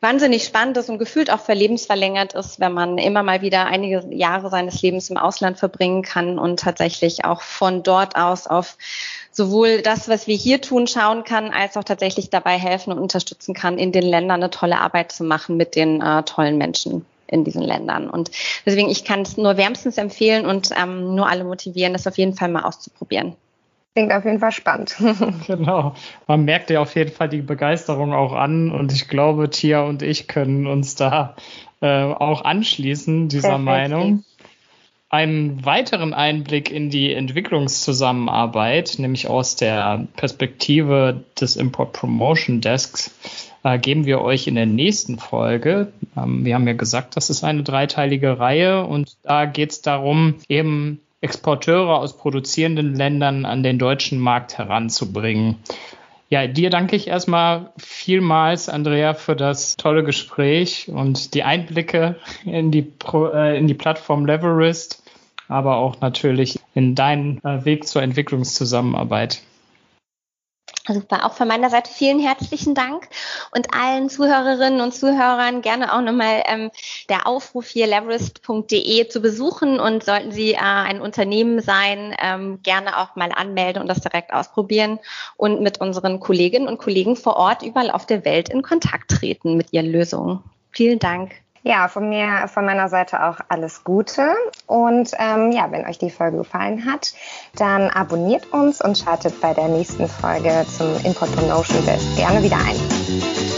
wahnsinnig 0.00 0.44
spannend 0.44 0.76
ist 0.76 0.90
und 0.90 0.98
gefühlt 0.98 1.30
auch 1.30 1.40
verlebensverlängert 1.40 2.34
ist, 2.34 2.60
wenn 2.60 2.72
man 2.72 2.98
immer 2.98 3.22
mal 3.22 3.42
wieder 3.42 3.66
einige 3.66 4.04
Jahre 4.10 4.50
seines 4.50 4.82
Lebens 4.82 5.10
im 5.10 5.16
Ausland 5.16 5.58
verbringen 5.58 6.02
kann 6.02 6.38
und 6.38 6.60
tatsächlich 6.60 7.24
auch 7.24 7.42
von 7.42 7.82
dort 7.82 8.16
aus 8.16 8.46
auf 8.46 8.76
sowohl 9.32 9.80
das, 9.82 10.08
was 10.08 10.26
wir 10.26 10.36
hier 10.36 10.60
tun, 10.60 10.86
schauen 10.86 11.24
kann, 11.24 11.50
als 11.52 11.76
auch 11.76 11.84
tatsächlich 11.84 12.30
dabei 12.30 12.58
helfen 12.58 12.92
und 12.92 12.98
unterstützen 12.98 13.54
kann, 13.54 13.78
in 13.78 13.92
den 13.92 14.02
Ländern 14.02 14.42
eine 14.42 14.50
tolle 14.50 14.78
Arbeit 14.78 15.12
zu 15.12 15.24
machen 15.24 15.56
mit 15.56 15.76
den 15.76 16.00
äh, 16.00 16.22
tollen 16.24 16.58
Menschen 16.58 17.06
in 17.30 17.44
diesen 17.44 17.62
Ländern. 17.62 18.10
Und 18.10 18.30
deswegen, 18.66 18.88
ich 18.88 19.04
kann 19.04 19.22
es 19.22 19.36
nur 19.36 19.56
wärmstens 19.56 19.98
empfehlen 19.98 20.46
und 20.46 20.70
ähm, 20.80 21.14
nur 21.14 21.28
alle 21.28 21.44
motivieren, 21.44 21.92
das 21.92 22.06
auf 22.06 22.18
jeden 22.18 22.34
Fall 22.34 22.48
mal 22.48 22.64
auszuprobieren. 22.64 23.36
Klingt 23.94 24.12
auf 24.12 24.24
jeden 24.24 24.38
Fall 24.38 24.52
spannend. 24.52 24.96
genau. 25.46 25.94
Man 26.28 26.44
merkt 26.44 26.70
ja 26.70 26.80
auf 26.80 26.94
jeden 26.94 27.10
Fall 27.10 27.28
die 27.28 27.42
Begeisterung 27.42 28.12
auch 28.12 28.32
an 28.32 28.70
und 28.70 28.92
ich 28.92 29.08
glaube, 29.08 29.50
Tia 29.50 29.82
und 29.82 30.02
ich 30.02 30.28
können 30.28 30.66
uns 30.66 30.94
da 30.94 31.34
äh, 31.80 32.04
auch 32.04 32.44
anschließen, 32.44 33.28
dieser 33.28 33.58
Definitiv. 33.58 33.64
Meinung. 33.64 34.24
Einen 35.10 35.64
weiteren 35.64 36.14
Einblick 36.14 36.70
in 36.70 36.88
die 36.88 37.12
Entwicklungszusammenarbeit, 37.12 38.94
nämlich 38.98 39.26
aus 39.26 39.56
der 39.56 40.06
Perspektive 40.14 41.24
des 41.40 41.56
Import 41.56 41.92
Promotion 41.92 42.60
Desks, 42.60 43.10
äh, 43.64 43.76
geben 43.80 44.06
wir 44.06 44.20
euch 44.20 44.46
in 44.46 44.54
der 44.54 44.66
nächsten 44.66 45.18
Folge. 45.18 45.92
Ähm, 46.16 46.44
wir 46.44 46.54
haben 46.54 46.68
ja 46.68 46.74
gesagt, 46.74 47.16
das 47.16 47.28
ist 47.28 47.42
eine 47.42 47.64
dreiteilige 47.64 48.38
Reihe 48.38 48.86
und 48.86 49.16
da 49.24 49.46
geht 49.46 49.72
es 49.72 49.82
darum, 49.82 50.36
eben 50.48 51.00
Exporteure 51.20 51.98
aus 51.98 52.16
produzierenden 52.16 52.94
Ländern 52.94 53.44
an 53.44 53.64
den 53.64 53.80
deutschen 53.80 54.20
Markt 54.20 54.58
heranzubringen. 54.58 55.56
Ja, 56.30 56.46
dir 56.46 56.70
danke 56.70 56.94
ich 56.94 57.08
erstmal 57.08 57.72
vielmals, 57.76 58.68
Andrea, 58.68 59.14
für 59.14 59.34
das 59.34 59.76
tolle 59.76 60.04
Gespräch 60.04 60.88
und 60.88 61.34
die 61.34 61.42
Einblicke 61.42 62.14
in 62.44 62.70
die, 62.70 62.82
Pro, 62.82 63.26
äh, 63.26 63.58
in 63.58 63.66
die 63.66 63.74
Plattform 63.74 64.24
Leverist, 64.24 64.99
aber 65.50 65.76
auch 65.76 66.00
natürlich 66.00 66.58
in 66.74 66.94
deinen 66.94 67.38
äh, 67.44 67.64
Weg 67.64 67.86
zur 67.86 68.02
Entwicklungszusammenarbeit. 68.02 69.42
Super, 70.88 71.26
auch 71.26 71.34
von 71.34 71.46
meiner 71.46 71.68
Seite 71.68 71.90
vielen 71.92 72.20
herzlichen 72.20 72.74
Dank 72.74 73.08
und 73.54 73.74
allen 73.74 74.08
Zuhörerinnen 74.08 74.80
und 74.80 74.94
Zuhörern 74.94 75.62
gerne 75.62 75.94
auch 75.94 76.00
nochmal 76.00 76.42
ähm, 76.46 76.70
der 77.08 77.26
Aufruf 77.26 77.68
hier 77.68 77.86
leverist.de 77.86 79.08
zu 79.08 79.20
besuchen 79.20 79.78
und 79.78 80.04
sollten 80.04 80.32
Sie 80.32 80.52
äh, 80.52 80.58
ein 80.58 81.00
Unternehmen 81.00 81.60
sein, 81.60 82.16
ähm, 82.20 82.60
gerne 82.62 82.98
auch 82.98 83.14
mal 83.14 83.30
anmelden 83.32 83.82
und 83.82 83.88
das 83.88 84.00
direkt 84.00 84.32
ausprobieren 84.32 84.98
und 85.36 85.60
mit 85.60 85.80
unseren 85.80 86.18
Kolleginnen 86.18 86.66
und 86.66 86.78
Kollegen 86.78 87.14
vor 87.14 87.36
Ort 87.36 87.62
überall 87.62 87.90
auf 87.90 88.06
der 88.06 88.24
Welt 88.24 88.48
in 88.48 88.62
Kontakt 88.62 89.10
treten 89.10 89.56
mit 89.56 89.72
Ihren 89.72 89.90
Lösungen. 89.90 90.42
Vielen 90.70 90.98
Dank. 90.98 91.32
Ja, 91.62 91.88
von 91.88 92.08
mir, 92.08 92.48
von 92.48 92.64
meiner 92.64 92.88
Seite 92.88 93.22
auch 93.22 93.36
alles 93.48 93.84
Gute. 93.84 94.34
Und 94.66 95.10
ähm, 95.18 95.52
ja, 95.52 95.70
wenn 95.70 95.86
euch 95.86 95.98
die 95.98 96.10
Folge 96.10 96.38
gefallen 96.38 96.90
hat, 96.90 97.12
dann 97.56 97.90
abonniert 97.90 98.50
uns 98.52 98.80
und 98.80 98.96
schaltet 98.96 99.38
bei 99.40 99.52
der 99.52 99.68
nächsten 99.68 100.08
Folge 100.08 100.64
zum 100.76 100.96
Import 101.04 101.34
Promotion 101.36 101.84
Desk 101.84 102.16
gerne 102.16 102.42
wieder 102.42 102.56
ein. 102.56 103.49